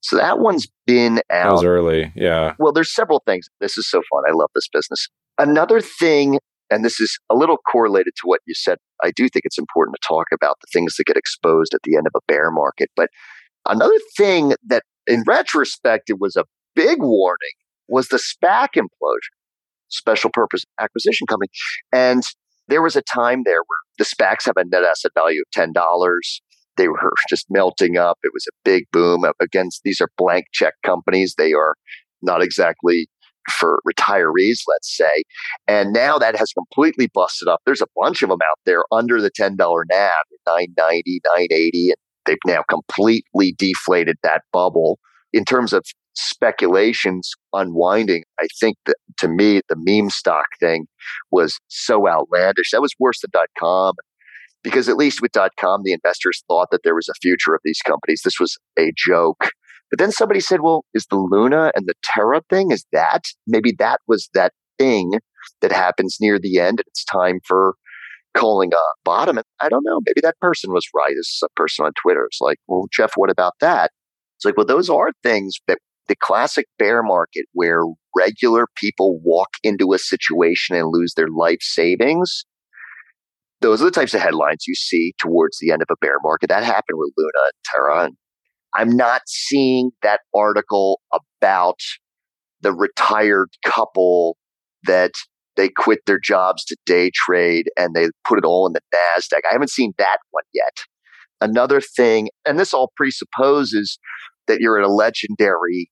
[0.00, 1.44] So that one's been out.
[1.44, 2.12] That was early.
[2.16, 2.55] Yeah.
[2.59, 3.46] Well, there's several things.
[3.61, 4.24] This is so fun.
[4.26, 5.09] I love this business.
[5.38, 6.38] Another thing,
[6.73, 8.79] and this is a little correlated to what you said.
[9.03, 11.97] I do think it's important to talk about the things that get exposed at the
[11.97, 12.91] end of a bear market.
[12.97, 13.09] But
[13.68, 16.45] another thing that, in retrospect, it was a
[16.75, 17.57] big warning
[17.89, 19.37] was the SPAC implosion
[19.93, 21.51] special purpose acquisition company.
[21.93, 22.23] And
[22.68, 25.75] there was a time there where the SPACs have a net asset value of $10.
[26.77, 28.18] They were just melting up.
[28.23, 31.35] It was a big boom against these are blank check companies.
[31.37, 31.75] They are
[32.23, 33.09] not exactly
[33.51, 35.24] for retirees, let's say.
[35.66, 37.61] And now that has completely busted up.
[37.66, 40.11] There's a bunch of them out there under the $10 NAV,
[40.47, 44.99] 990, 980, and they've now completely deflated that bubble.
[45.32, 45.84] In terms of
[46.14, 50.86] speculations unwinding, I think that to me, the meme stock thing
[51.30, 52.70] was so outlandish.
[52.70, 53.95] That was worse than dot com
[54.62, 57.61] because at least with dot com, the investors thought that there was a future of
[57.64, 58.22] these companies.
[58.24, 59.51] This was a joke.
[59.93, 63.74] But then somebody said, well, is the Luna and the Terra thing, is that maybe
[63.78, 65.12] that was that thing
[65.61, 67.74] that happens near the end and it's time for
[68.34, 69.36] calling a bottom?
[69.36, 70.01] And I don't know.
[70.07, 71.14] Maybe that person was right.
[71.14, 73.90] A person on Twitter It's like, well, Jeff, what about that?
[74.38, 75.76] It's like, well, those are things that
[76.09, 77.82] the classic bear market where
[78.16, 82.45] regular people walk into a situation and lose their life savings.
[83.61, 86.49] Those are the types of headlines you see towards the end of a bear market.
[86.49, 88.05] That happened with Luna and Terra.
[88.07, 88.16] And
[88.75, 91.79] I'm not seeing that article about
[92.61, 94.37] the retired couple
[94.85, 95.12] that
[95.57, 99.41] they quit their jobs to day trade and they put it all in the NASDAQ.
[99.49, 100.79] I haven't seen that one yet.
[101.41, 103.99] Another thing, and this all presupposes
[104.47, 105.91] that you're in a legendary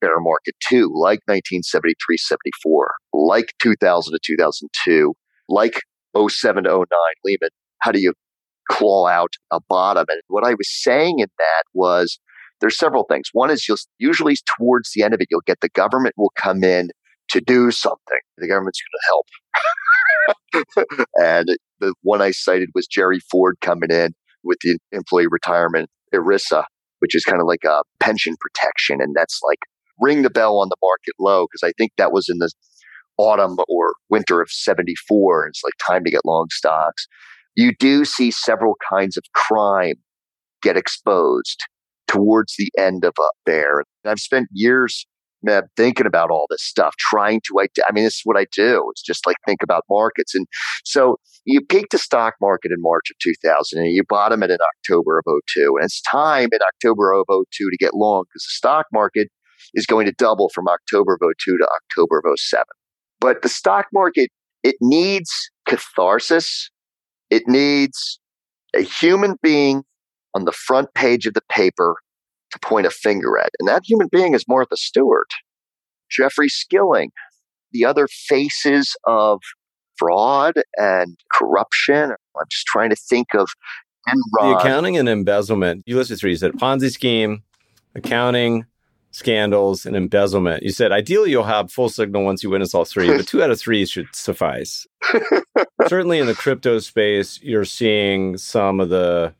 [0.00, 5.14] bear market too, like 1973 74, like 2000 to 2002,
[5.48, 5.80] like
[6.16, 6.86] 07 to 09
[7.24, 7.50] Lehman.
[7.80, 8.12] How do you
[8.70, 10.06] claw out a bottom?
[10.08, 12.18] And what I was saying in that was
[12.60, 13.28] there's several things.
[13.32, 16.62] One is you'll usually towards the end of it, you'll get the government will come
[16.62, 16.90] in
[17.30, 18.18] to do something.
[18.38, 19.24] The government's going
[20.54, 20.96] to help.
[21.16, 26.64] and the one I cited was Jerry Ford coming in with the employee retirement ERISA
[27.02, 29.00] which is kind of like a pension protection.
[29.00, 29.58] And that's like
[30.00, 32.48] ring the bell on the market low because I think that was in the
[33.18, 35.48] autumn or winter of 74.
[35.48, 37.08] It's like time to get long stocks.
[37.54, 39.96] You do see several kinds of crime
[40.62, 41.60] get exposed
[42.08, 43.82] towards the end of a bear.
[44.04, 45.06] I've spent years
[45.42, 48.88] man, thinking about all this stuff, trying to, I mean, this is what I do.
[48.90, 50.34] It's just like think about markets.
[50.34, 50.46] And
[50.84, 54.58] so you peaked the stock market in March of 2000 and you bottom it in
[54.76, 55.24] October of
[55.54, 55.76] 02.
[55.76, 59.28] And it's time in October of 02 to get long because the stock market
[59.74, 62.64] is going to double from October of 02 to October of 07.
[63.20, 64.30] But the stock market,
[64.62, 65.30] it needs
[65.66, 66.70] catharsis.
[67.32, 68.20] It needs
[68.76, 69.84] a human being
[70.34, 71.94] on the front page of the paper
[72.50, 73.48] to point a finger at.
[73.58, 75.30] And that human being is Martha Stewart,
[76.10, 77.10] Jeffrey Skilling,
[77.72, 79.40] the other faces of
[79.96, 82.10] fraud and corruption.
[82.10, 83.48] I'm just trying to think of
[84.06, 84.52] Enron.
[84.52, 85.84] The accounting and embezzlement.
[85.86, 86.32] You listed three.
[86.32, 87.44] You said Ponzi scheme,
[87.94, 88.66] accounting,
[89.12, 90.62] scandals, and embezzlement.
[90.62, 93.50] You said ideally you'll have full signal once you witness all three, but two out
[93.50, 94.86] of three should suffice.
[95.86, 99.34] Certainly in the crypto space, you're seeing some of the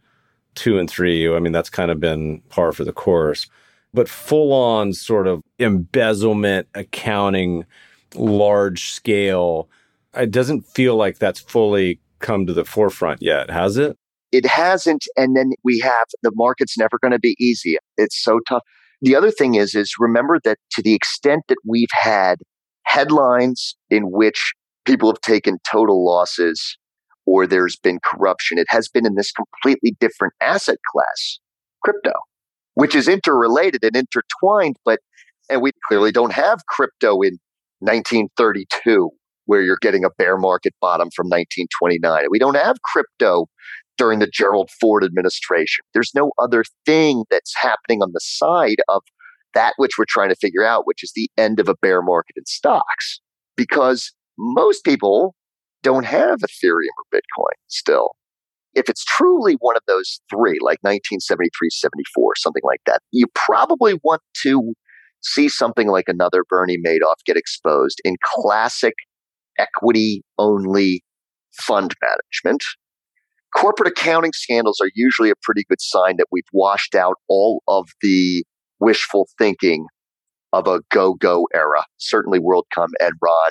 [0.55, 1.35] two and three.
[1.35, 3.47] I mean, that's kind of been par for the course.
[3.95, 7.65] But full on sort of embezzlement, accounting,
[8.15, 9.69] large scale,
[10.15, 13.97] it doesn't feel like that's fully come to the forefront yet, has it?
[14.33, 15.05] It hasn't.
[15.17, 17.77] And then we have the market's never going to be easy.
[17.97, 18.63] It's so tough.
[19.03, 22.37] The other thing is, is remember that to the extent that we've had
[22.85, 24.53] headlines in which
[24.85, 26.79] people have taken total losses
[27.27, 28.59] or there's been corruption.
[28.59, 31.39] It has been in this completely different asset class,
[31.85, 32.13] crypto,
[32.75, 35.01] which is interrelated and intertwined, but
[35.51, 37.39] and we clearly don't have crypto in
[37.81, 39.11] 1932
[39.47, 42.27] where you're getting a bear market bottom from 1929.
[42.31, 43.47] We don't have crypto
[43.99, 45.85] during the Gerald Ford administration.
[45.93, 49.03] There's no other thing that's happening on the side of
[49.55, 52.37] that which we're trying to figure out, which is the end of a bear market
[52.37, 53.21] in stocks.
[53.57, 55.35] Because most people
[55.83, 58.13] don't have Ethereum or Bitcoin still.
[58.75, 63.99] If it's truly one of those three, like 1973, 74, something like that, you probably
[64.03, 64.73] want to
[65.21, 68.95] see something like another Bernie Madoff get exposed in classic
[69.59, 71.03] equity only
[71.53, 72.65] fund management.
[73.55, 77.89] Corporate accounting scandals are usually a pretty good sign that we've washed out all of
[78.01, 78.45] the
[78.81, 79.87] wishful thinking
[80.53, 81.85] of a go go era.
[81.99, 83.51] Certainly WorldCom, and Enron.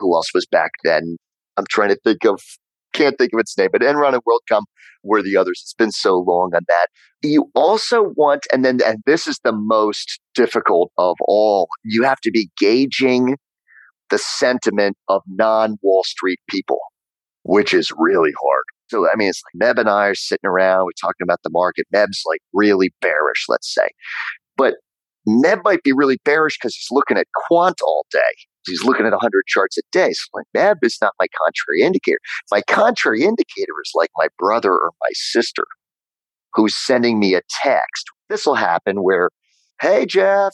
[0.00, 1.16] Who else was back then?
[1.56, 2.40] I'm trying to think of,
[2.92, 4.62] can't think of its name, but Enron and WorldCom
[5.02, 5.60] were the others.
[5.62, 6.88] It's been so long on that.
[7.22, 12.20] You also want, and then, and this is the most difficult of all, you have
[12.22, 13.36] to be gauging
[14.10, 16.78] the sentiment of non Wall Street people,
[17.42, 18.64] which is really hard.
[18.88, 21.50] So, I mean, it's like Meb and I are sitting around, we're talking about the
[21.50, 21.86] market.
[21.94, 23.88] Meb's like really bearish, let's say.
[24.56, 24.74] But
[25.26, 28.20] Meb might be really bearish because he's looking at quant all day.
[28.66, 30.12] He's looking at 100 charts a day.
[30.12, 32.18] So, like, Meb is not my contrary indicator.
[32.50, 35.64] My contrary indicator is like my brother or my sister
[36.54, 38.06] who's sending me a text.
[38.28, 39.30] This will happen where,
[39.80, 40.52] hey, Jeff,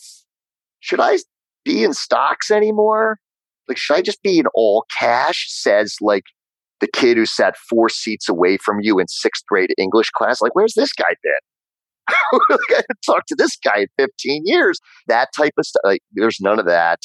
[0.81, 1.19] should I
[1.65, 3.19] be in stocks anymore?
[3.69, 5.47] Like, should I just be in all cash?
[5.51, 6.25] Says like
[6.81, 10.41] the kid who sat four seats away from you in sixth grade English class.
[10.41, 11.33] Like, where's this guy been?
[12.51, 14.79] I haven't talked to this guy in 15 years.
[15.07, 15.83] That type of stuff.
[15.85, 17.01] Like, there's none of that.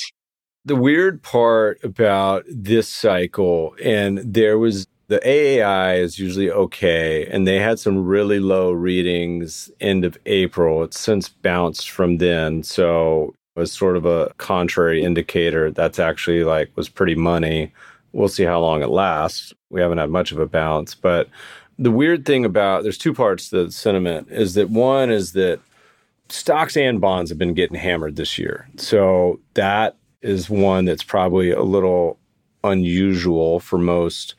[0.66, 7.46] The weird part about this cycle, and there was the AAII is usually okay, and
[7.46, 10.84] they had some really low readings end of April.
[10.84, 15.72] It's since bounced from then, so was sort of a contrary indicator.
[15.72, 17.72] That's actually like was pretty money.
[18.16, 19.54] We'll see how long it lasts.
[19.70, 21.28] We haven't had much of a bounce, but
[21.78, 25.60] the weird thing about there's two parts to the sentiment is that one is that
[26.30, 28.70] stocks and bonds have been getting hammered this year.
[28.78, 32.18] So that is one that's probably a little
[32.64, 34.36] unusual for most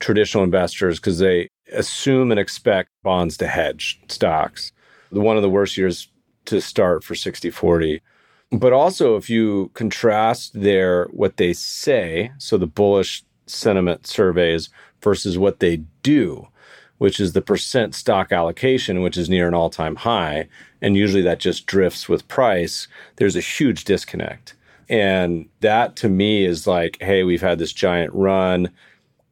[0.00, 4.70] traditional investors because they assume and expect bonds to hedge stocks.
[5.08, 6.08] One of the worst years
[6.44, 8.02] to start for 60 40.
[8.50, 14.70] But also, if you contrast their what they say, so the bullish sentiment surveys
[15.02, 16.48] versus what they do,
[16.96, 20.48] which is the percent stock allocation, which is near an all time high.
[20.80, 22.88] And usually that just drifts with price.
[23.16, 24.54] There's a huge disconnect.
[24.88, 28.70] And that to me is like, hey, we've had this giant run.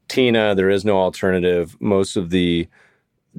[0.08, 1.76] Tina, there is no alternative.
[1.80, 2.68] Most of the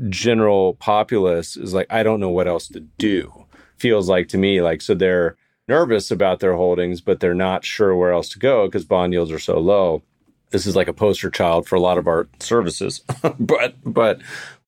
[0.09, 3.45] general populace is like, I don't know what else to do.
[3.77, 5.37] Feels like to me, like, so they're
[5.67, 9.31] nervous about their holdings, but they're not sure where else to go because bond yields
[9.31, 10.03] are so low
[10.51, 13.01] this is like a poster child for a lot of our services.
[13.39, 14.21] but but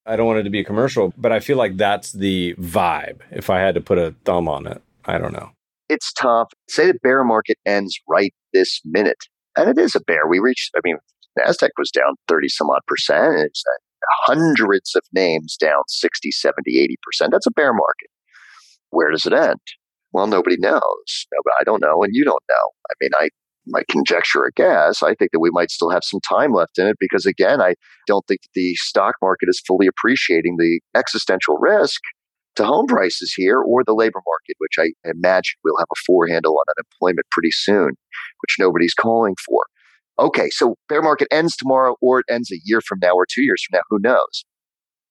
[0.06, 3.20] I don't want it to be a commercial, but I feel like that's the vibe.
[3.32, 5.52] If I had to put a thumb on it, I don't know.
[5.88, 6.52] It's tough.
[6.68, 9.18] Say the bear market ends right this minute,
[9.56, 10.28] and it is a bear.
[10.28, 10.72] We reached.
[10.76, 10.98] I mean,
[11.38, 13.40] Nasdaq was down thirty some odd percent.
[13.40, 13.64] It's
[14.26, 17.32] hundreds of names down 60, 70, 80 percent.
[17.32, 18.10] That's a bear market.
[18.92, 19.60] Where does it end?
[20.12, 20.82] Well, nobody knows.
[21.32, 22.66] No, I don't know, and you don't know.
[22.90, 23.30] I mean, I
[23.68, 26.88] my conjecture a guess, I think that we might still have some time left in
[26.88, 27.76] it because, again, I
[28.08, 32.02] don't think that the stock market is fully appreciating the existential risk
[32.56, 36.28] to home prices here or the labor market, which I imagine we'll have a four
[36.28, 37.90] handle on unemployment pretty soon,
[38.42, 39.66] which nobody's calling for.
[40.18, 43.44] Okay, so bear market ends tomorrow or it ends a year from now or two
[43.44, 44.46] years from now, who knows?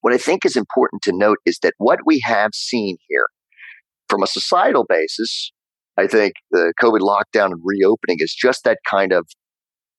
[0.00, 3.26] What I think is important to note is that what we have seen here
[4.08, 5.52] from a societal basis
[5.98, 9.26] I think the COVID lockdown and reopening is just that kind of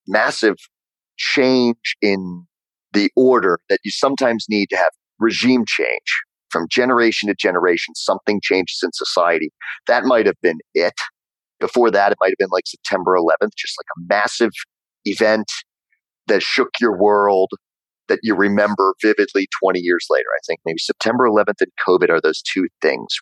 [0.08, 0.56] massive
[1.18, 2.46] change in
[2.94, 7.94] the order that you sometimes need to have regime change from generation to generation.
[7.96, 9.52] Something changes in society.
[9.88, 10.94] That might have been it.
[11.60, 14.52] Before that, it might have been like September 11th, just like a massive
[15.04, 15.52] event
[16.28, 17.50] that shook your world
[18.08, 20.28] that you remember vividly 20 years later.
[20.34, 23.18] I think maybe September 11th and COVID are those two things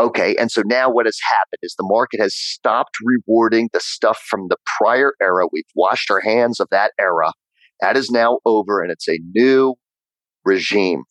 [0.00, 0.36] Okay.
[0.36, 4.46] And so now what has happened is the market has stopped rewarding the stuff from
[4.48, 5.46] the prior era.
[5.52, 7.32] We've washed our hands of that era.
[7.80, 9.74] That is now over and it's a new
[10.44, 11.02] regime.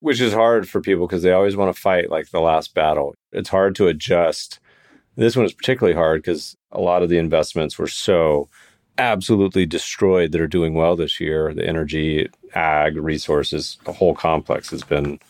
[0.00, 3.14] Which is hard for people because they always want to fight like the last battle.
[3.30, 4.58] It's hard to adjust.
[5.14, 8.48] This one is particularly hard because a lot of the investments were so
[8.98, 11.54] absolutely destroyed that are doing well this year.
[11.54, 15.20] The energy, ag, resources, the whole complex has been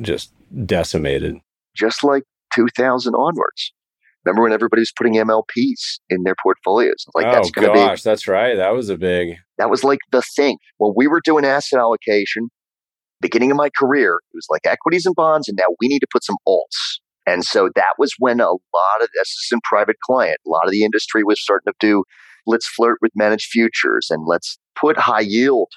[0.00, 0.32] just
[0.66, 1.38] decimated.
[1.74, 2.24] Just like
[2.56, 3.72] 2000 onwards.
[4.24, 7.04] Remember when everybody was putting MLPs in their portfolios?
[7.14, 8.02] Like, oh, that's going to be.
[8.02, 8.56] That's right.
[8.56, 9.36] That was a big.
[9.58, 10.58] That was like the thing.
[10.78, 12.48] When we were doing asset allocation,
[13.20, 16.08] beginning of my career, it was like equities and bonds, and now we need to
[16.12, 16.98] put some alts.
[17.28, 20.64] And so that was when a lot of this is in private client, a lot
[20.64, 22.02] of the industry was starting to do
[22.46, 25.68] let's flirt with managed futures and let's put high yield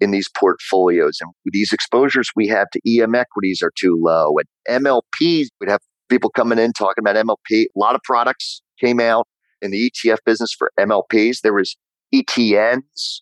[0.00, 1.18] in these portfolios.
[1.20, 4.32] And these exposures we have to EM equities are too low.
[4.66, 7.64] And MLPs would have People coming in talking about MLP.
[7.64, 9.26] A lot of products came out
[9.62, 11.38] in the ETF business for MLPs.
[11.42, 11.76] There was
[12.14, 13.20] ETNs,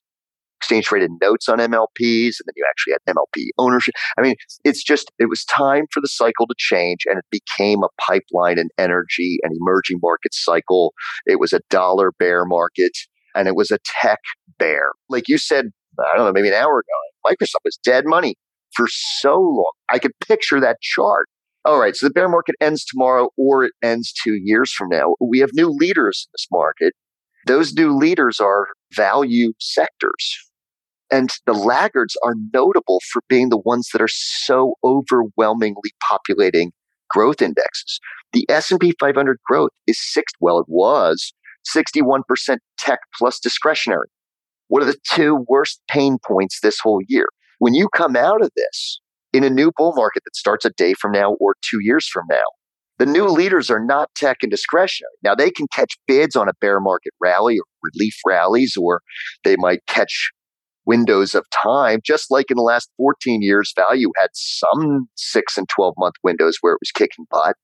[0.58, 3.94] exchange traded notes on MLPs, and then you actually had MLP ownership.
[4.18, 4.34] I mean,
[4.64, 8.58] it's just, it was time for the cycle to change, and it became a pipeline
[8.58, 10.94] and energy and emerging market cycle.
[11.26, 12.92] It was a dollar bear market,
[13.34, 14.20] and it was a tech
[14.58, 14.92] bear.
[15.08, 15.66] Like you said,
[15.98, 18.34] I don't know, maybe an hour ago, Microsoft was dead money
[18.74, 19.72] for so long.
[19.90, 21.28] I could picture that chart.
[21.66, 25.14] All right, so the bear market ends tomorrow or it ends two years from now.
[25.18, 26.92] We have new leaders in this market.
[27.46, 30.50] Those new leaders are value sectors.
[31.10, 36.72] And the laggards are notable for being the ones that are so overwhelmingly populating
[37.08, 37.98] growth indexes.
[38.34, 41.32] The S&P 500 growth is sixth, well, it was
[41.74, 42.20] 61%
[42.78, 44.08] tech plus discretionary.
[44.68, 47.26] What are the two worst pain points this whole year?
[47.58, 49.00] When you come out of this
[49.34, 52.24] in a new bull market that starts a day from now or two years from
[52.30, 52.44] now,
[52.98, 55.10] the new leaders are not tech and discretionary.
[55.22, 59.00] Now they can catch bids on a bear market rally or relief rallies, or
[59.42, 60.30] they might catch
[60.86, 65.68] windows of time, just like in the last 14 years, value had some six and
[65.68, 67.56] 12 month windows where it was kicking butt.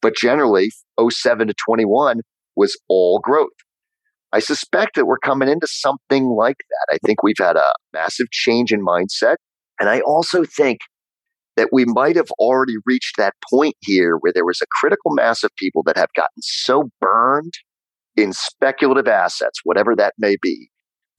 [0.00, 0.70] But generally,
[1.00, 2.20] 07 to 21
[2.54, 3.48] was all growth.
[4.32, 6.94] I suspect that we're coming into something like that.
[6.94, 9.36] I think we've had a massive change in mindset.
[9.80, 10.80] And I also think
[11.56, 15.42] that we might have already reached that point here where there was a critical mass
[15.42, 17.54] of people that have gotten so burned
[18.16, 20.70] in speculative assets, whatever that may be,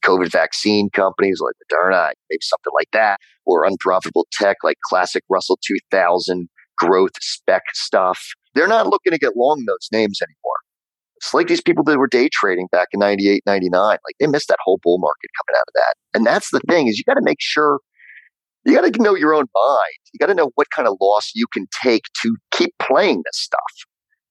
[0.04, 5.58] COVID vaccine companies like Moderna, maybe something like that, or unprofitable tech like classic Russell
[5.66, 8.20] 2000 growth spec stuff.
[8.54, 10.56] They're not looking to get long those names anymore.
[11.16, 13.72] It's like these people that were day trading back in 98, 99.
[13.90, 15.94] Like they missed that whole bull market coming out of that.
[16.14, 17.80] And that's the thing is you got to make sure
[18.68, 19.98] you got to know your own mind.
[20.12, 23.40] You got to know what kind of loss you can take to keep playing this
[23.40, 23.88] stuff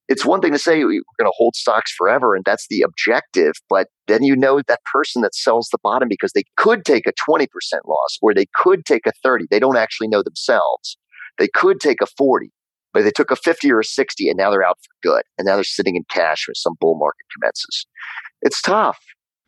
[0.07, 3.53] it's one thing to say we're going to hold stocks forever and that's the objective,
[3.69, 7.13] but then you know that person that sells the bottom because they could take a
[7.29, 7.47] 20%
[7.85, 9.47] loss or they could take a 30.
[9.49, 10.97] They don't actually know themselves.
[11.37, 12.51] They could take a 40,
[12.93, 15.23] but they took a 50 or a 60 and now they're out for good.
[15.37, 17.85] And now they're sitting in cash when some bull market commences.
[18.41, 18.99] It's tough.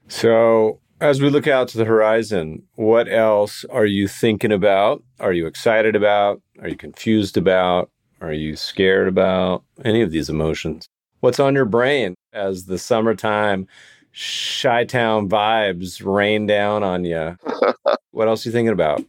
[0.10, 5.04] So, as we look out to the horizon, what else are you thinking about?
[5.20, 6.42] Are you excited about?
[6.62, 7.90] Are you confused about?
[8.22, 10.88] Are you scared about any of these emotions?
[11.22, 13.68] What's on your brain as the summertime
[14.14, 17.38] Chi Town vibes rain down on you?
[18.12, 19.04] what else are you thinking about?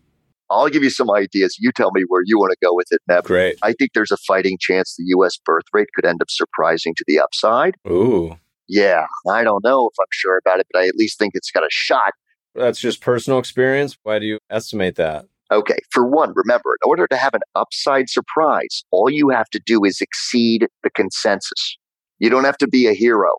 [0.48, 1.56] I'll give you some ideas.
[1.60, 3.24] You tell me where you want to go with it, Matt.
[3.24, 3.56] Great.
[3.62, 5.38] I think there's a fighting chance the U.S.
[5.44, 7.76] birth rate could end up surprising to the upside.
[7.88, 8.36] Ooh.
[8.72, 11.50] Yeah, I don't know if I'm sure about it, but I at least think it's
[11.50, 12.12] got a shot.
[12.54, 13.98] That's just personal experience.
[14.04, 15.26] Why do you estimate that?
[15.50, 19.60] Okay, for one, remember, in order to have an upside surprise, all you have to
[19.66, 21.76] do is exceed the consensus.
[22.20, 23.32] You don't have to be a hero.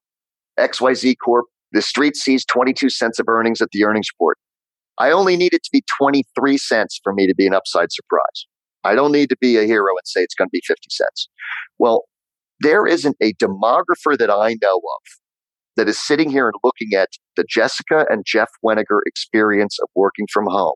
[0.60, 4.38] XYZ Corp, the street sees 22 cents of earnings at the earnings report.
[4.98, 8.48] I only need it to be 23 cents for me to be an upside surprise.
[8.84, 11.30] I don't need to be a hero and say it's going to be 50 cents.
[11.80, 12.03] Well,
[12.60, 15.20] there isn't a demographer that I know of
[15.82, 20.28] that is sitting here and looking at the Jessica and Jeff Weniger experience of working
[20.32, 20.76] from home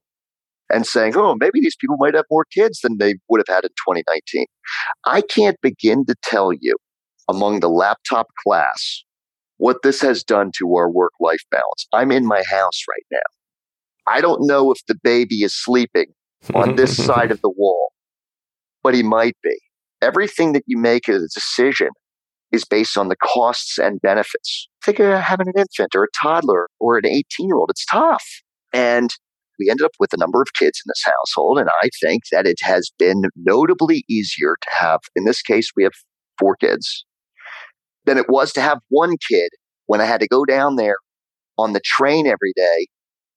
[0.74, 3.66] and saying, oh, maybe these people might have more kids than they would have had
[3.66, 4.48] in 2019.
[5.06, 6.76] I can't begin to tell you
[7.30, 9.04] among the laptop class
[9.58, 11.86] what this has done to our work life balance.
[11.94, 14.12] I'm in my house right now.
[14.12, 16.08] I don't know if the baby is sleeping
[16.56, 17.92] on this side of the wall,
[18.82, 19.56] but he might be.
[20.02, 21.90] Everything that you make is a decision
[22.56, 24.68] is based on the costs and benefits.
[24.84, 27.70] Think of having an infant or a toddler or an 18 year old.
[27.70, 28.24] It's tough.
[28.74, 29.10] And
[29.60, 31.60] we ended up with a number of kids in this household.
[31.60, 35.84] And I think that it has been notably easier to have, in this case, we
[35.84, 35.94] have
[36.38, 37.06] four kids,
[38.06, 39.50] than it was to have one kid
[39.86, 40.98] when I had to go down there
[41.58, 42.88] on the train every day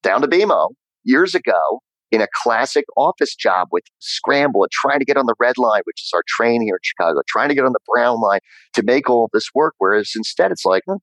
[0.02, 0.70] down to BMO
[1.04, 5.34] years ago in a classic office job with scramble and trying to get on the
[5.38, 8.20] red line, which is our train here in Chicago, trying to get on the brown
[8.20, 8.40] line
[8.74, 9.74] to make all of this work.
[9.78, 10.96] Whereas instead it's like, hmm,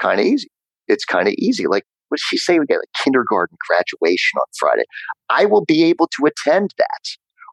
[0.00, 0.48] kind of easy.
[0.88, 1.66] It's kind of easy.
[1.66, 2.58] Like what does she say?
[2.58, 4.84] We get like kindergarten graduation on Friday.
[5.30, 7.02] I will be able to attend that.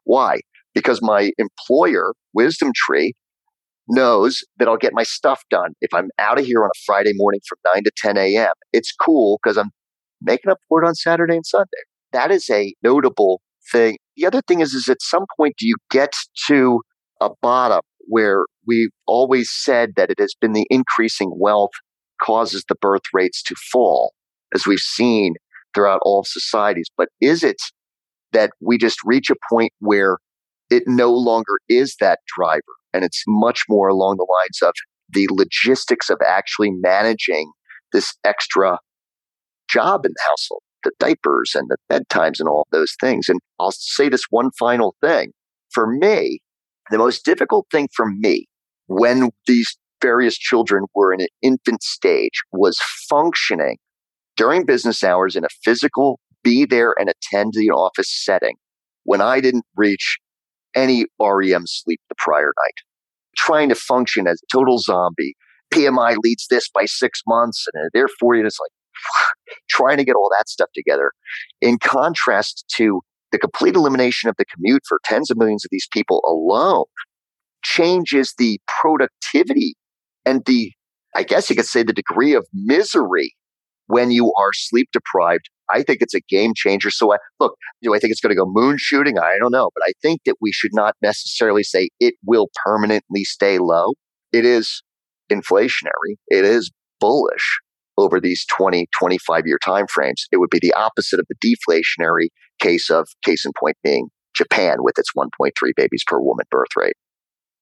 [0.04, 0.40] Why?
[0.74, 3.12] Because my employer, WisdomTree,
[3.88, 7.12] knows that I'll get my stuff done if I'm out of here on a Friday
[7.14, 8.52] morning from 9 to 10 a.m.
[8.72, 9.70] It's cool because I'm
[10.20, 11.70] making up for it on Saturday and Sunday.
[12.16, 13.40] That is a notable
[13.70, 13.98] thing.
[14.16, 16.14] The other thing is, is at some point, do you get
[16.48, 16.80] to
[17.20, 21.72] a bottom where we've always said that it has been the increasing wealth
[22.22, 24.12] causes the birth rates to fall?
[24.54, 25.34] as we've seen
[25.74, 26.86] throughout all societies.
[26.96, 27.60] But is it
[28.32, 30.18] that we just reach a point where
[30.70, 32.62] it no longer is that driver
[32.92, 34.72] And it's much more along the lines of
[35.10, 37.52] the logistics of actually managing
[37.92, 38.78] this extra
[39.70, 43.28] job in the household, the diapers and the bedtimes and all those things.
[43.28, 45.32] And I'll say this one final thing.
[45.72, 46.40] For me,
[46.90, 48.46] the most difficult thing for me
[48.86, 53.78] when these various children were in an infant stage was functioning
[54.36, 58.54] during business hours in a physical, be there and attend the office setting
[59.04, 60.18] when I didn't reach
[60.74, 62.74] any REM sleep the prior night.
[63.36, 65.34] Trying to function as a total zombie.
[65.74, 68.70] PMI leads this by six months and therefore you know, it's like
[69.70, 71.12] trying to get all that stuff together.
[71.60, 73.00] In contrast to
[73.32, 76.84] the complete elimination of the commute for tens of millions of these people alone
[77.62, 79.74] changes the productivity
[80.24, 80.72] and the,
[81.14, 83.34] I guess you could say, the degree of misery
[83.86, 85.48] when you are sleep deprived.
[85.72, 86.90] I think it's a game changer.
[86.90, 89.18] So, I, look, do I think it's going to go moon shooting?
[89.18, 89.70] I don't know.
[89.74, 93.94] But I think that we should not necessarily say it will permanently stay low.
[94.32, 94.82] It is
[95.30, 96.70] inflationary, it is
[97.00, 97.60] bullish
[97.98, 100.26] over these 20, 25 year time frames.
[100.32, 102.28] It would be the opposite of the deflationary
[102.58, 106.96] case of case in point being Japan with its 1.3 babies per woman birth rate.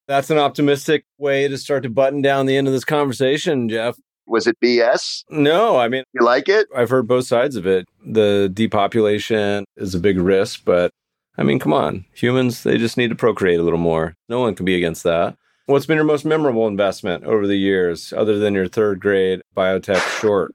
[0.06, 3.96] That's an optimistic way to start to button down the end of this conversation, Jeff.
[4.26, 5.24] Was it BS?
[5.30, 6.66] No, I mean, you like it?
[6.74, 7.86] I've heard both sides of it.
[8.04, 10.90] The depopulation is a big risk, but
[11.36, 12.06] I mean, come on.
[12.14, 14.14] Humans, they just need to procreate a little more.
[14.28, 15.36] No one can be against that.
[15.66, 20.20] What's been your most memorable investment over the years, other than your third grade biotech
[20.20, 20.54] short?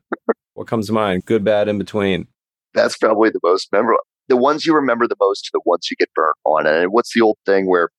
[0.54, 1.26] what comes to mind?
[1.26, 2.28] Good, bad, in between.
[2.76, 4.04] That's probably the most memorable.
[4.28, 6.68] The ones you remember the most are the ones you get burnt on.
[6.68, 7.90] And what's the old thing where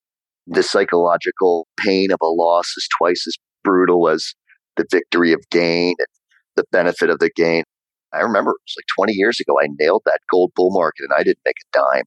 [0.46, 3.34] the psychological pain of a loss is twice as
[3.64, 4.32] brutal as
[4.76, 6.06] the victory of gain and
[6.54, 7.64] the benefit of the gain?
[8.12, 11.12] I remember it was like 20 years ago, I nailed that gold bull market and
[11.18, 12.04] I didn't make a dime.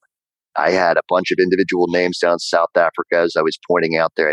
[0.56, 4.14] I had a bunch of individual names down South Africa, as I was pointing out
[4.16, 4.32] there.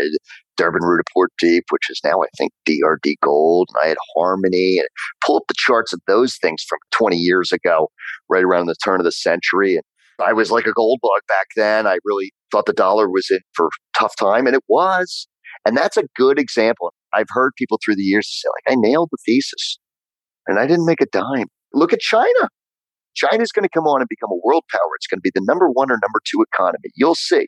[0.61, 3.69] Durban Roodepoort Deep, which is now, I think, DRD Gold.
[3.73, 4.87] And I had Harmony and
[5.25, 7.89] pull up the charts of those things from 20 years ago,
[8.29, 9.75] right around the turn of the century.
[9.75, 9.83] And
[10.23, 11.87] I was like a gold bug back then.
[11.87, 15.27] I really thought the dollar was in for tough time, and it was.
[15.65, 16.93] And that's a good example.
[17.11, 19.79] I've heard people through the years say, like, I nailed the thesis
[20.47, 21.47] and I didn't make a dime.
[21.73, 22.49] Look at China.
[23.15, 24.95] China's going to come on and become a world power.
[24.95, 26.89] It's going to be the number one or number two economy.
[26.95, 27.47] You'll see.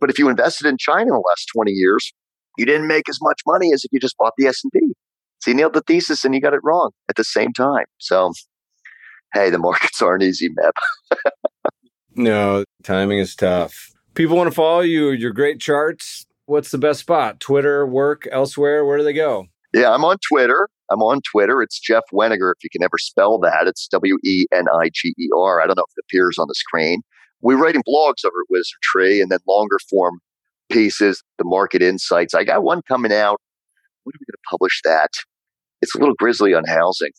[0.00, 2.12] But if you invested in China in the last 20 years,
[2.58, 4.80] you didn't make as much money as if you just bought the S&P.
[5.40, 7.86] So you nailed the thesis and you got it wrong at the same time.
[7.98, 8.32] So,
[9.32, 10.72] hey, the markets aren't easy, Meb.
[12.14, 13.90] no, timing is tough.
[14.14, 16.26] People want to follow you, your great charts.
[16.46, 17.40] What's the best spot?
[17.40, 18.84] Twitter, work, elsewhere?
[18.84, 19.46] Where do they go?
[19.72, 20.68] Yeah, I'm on Twitter.
[20.90, 21.62] I'm on Twitter.
[21.62, 22.52] It's Jeff Weniger.
[22.56, 25.62] If you can ever spell that, it's W E N I G E R.
[25.62, 27.02] I don't know if it appears on the screen.
[27.40, 30.18] We're writing blogs over at WisdomTree and then longer form
[30.70, 32.34] pieces, the market insights.
[32.34, 33.40] I got one coming out.
[34.04, 35.10] When are we going to publish that?
[35.82, 37.10] It's a little grizzly on housing.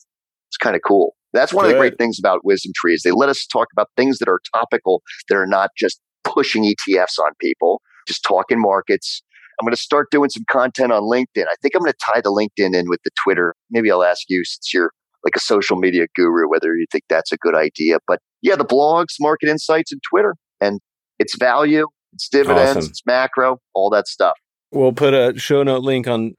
[0.48, 1.14] It's kind of cool.
[1.32, 1.70] That's one Good.
[1.70, 4.40] of the great things about WisdomTree is they let us talk about things that are
[4.54, 9.22] topical that are not just pushing ETFs on people, just talking markets.
[9.60, 11.44] I'm going to start doing some content on LinkedIn.
[11.44, 13.54] I think I'm going to tie the LinkedIn in with the Twitter.
[13.70, 14.90] Maybe I'll ask you since you're
[15.24, 17.98] like a social media guru whether you think that's a good idea.
[18.06, 20.80] But yeah, the blogs, market insights, and Twitter, and
[21.18, 22.90] its value, it's dividends, awesome.
[22.90, 24.38] it's macro, all that stuff.
[24.70, 26.34] We'll put a show note link on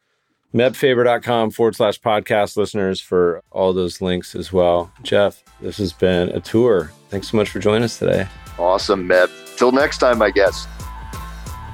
[0.54, 4.91] mebfaber.com forward slash podcast listeners for all those links as well.
[5.02, 6.91] Jeff, this has been a tour.
[7.10, 8.28] Thanks so much for joining us today.
[8.58, 9.30] Awesome, Meb.
[9.58, 10.68] Till next time, I guess.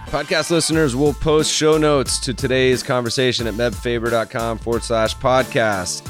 [0.08, 6.10] Podcast listeners will post show notes to today's conversation at mebfaber.com forward slash podcast.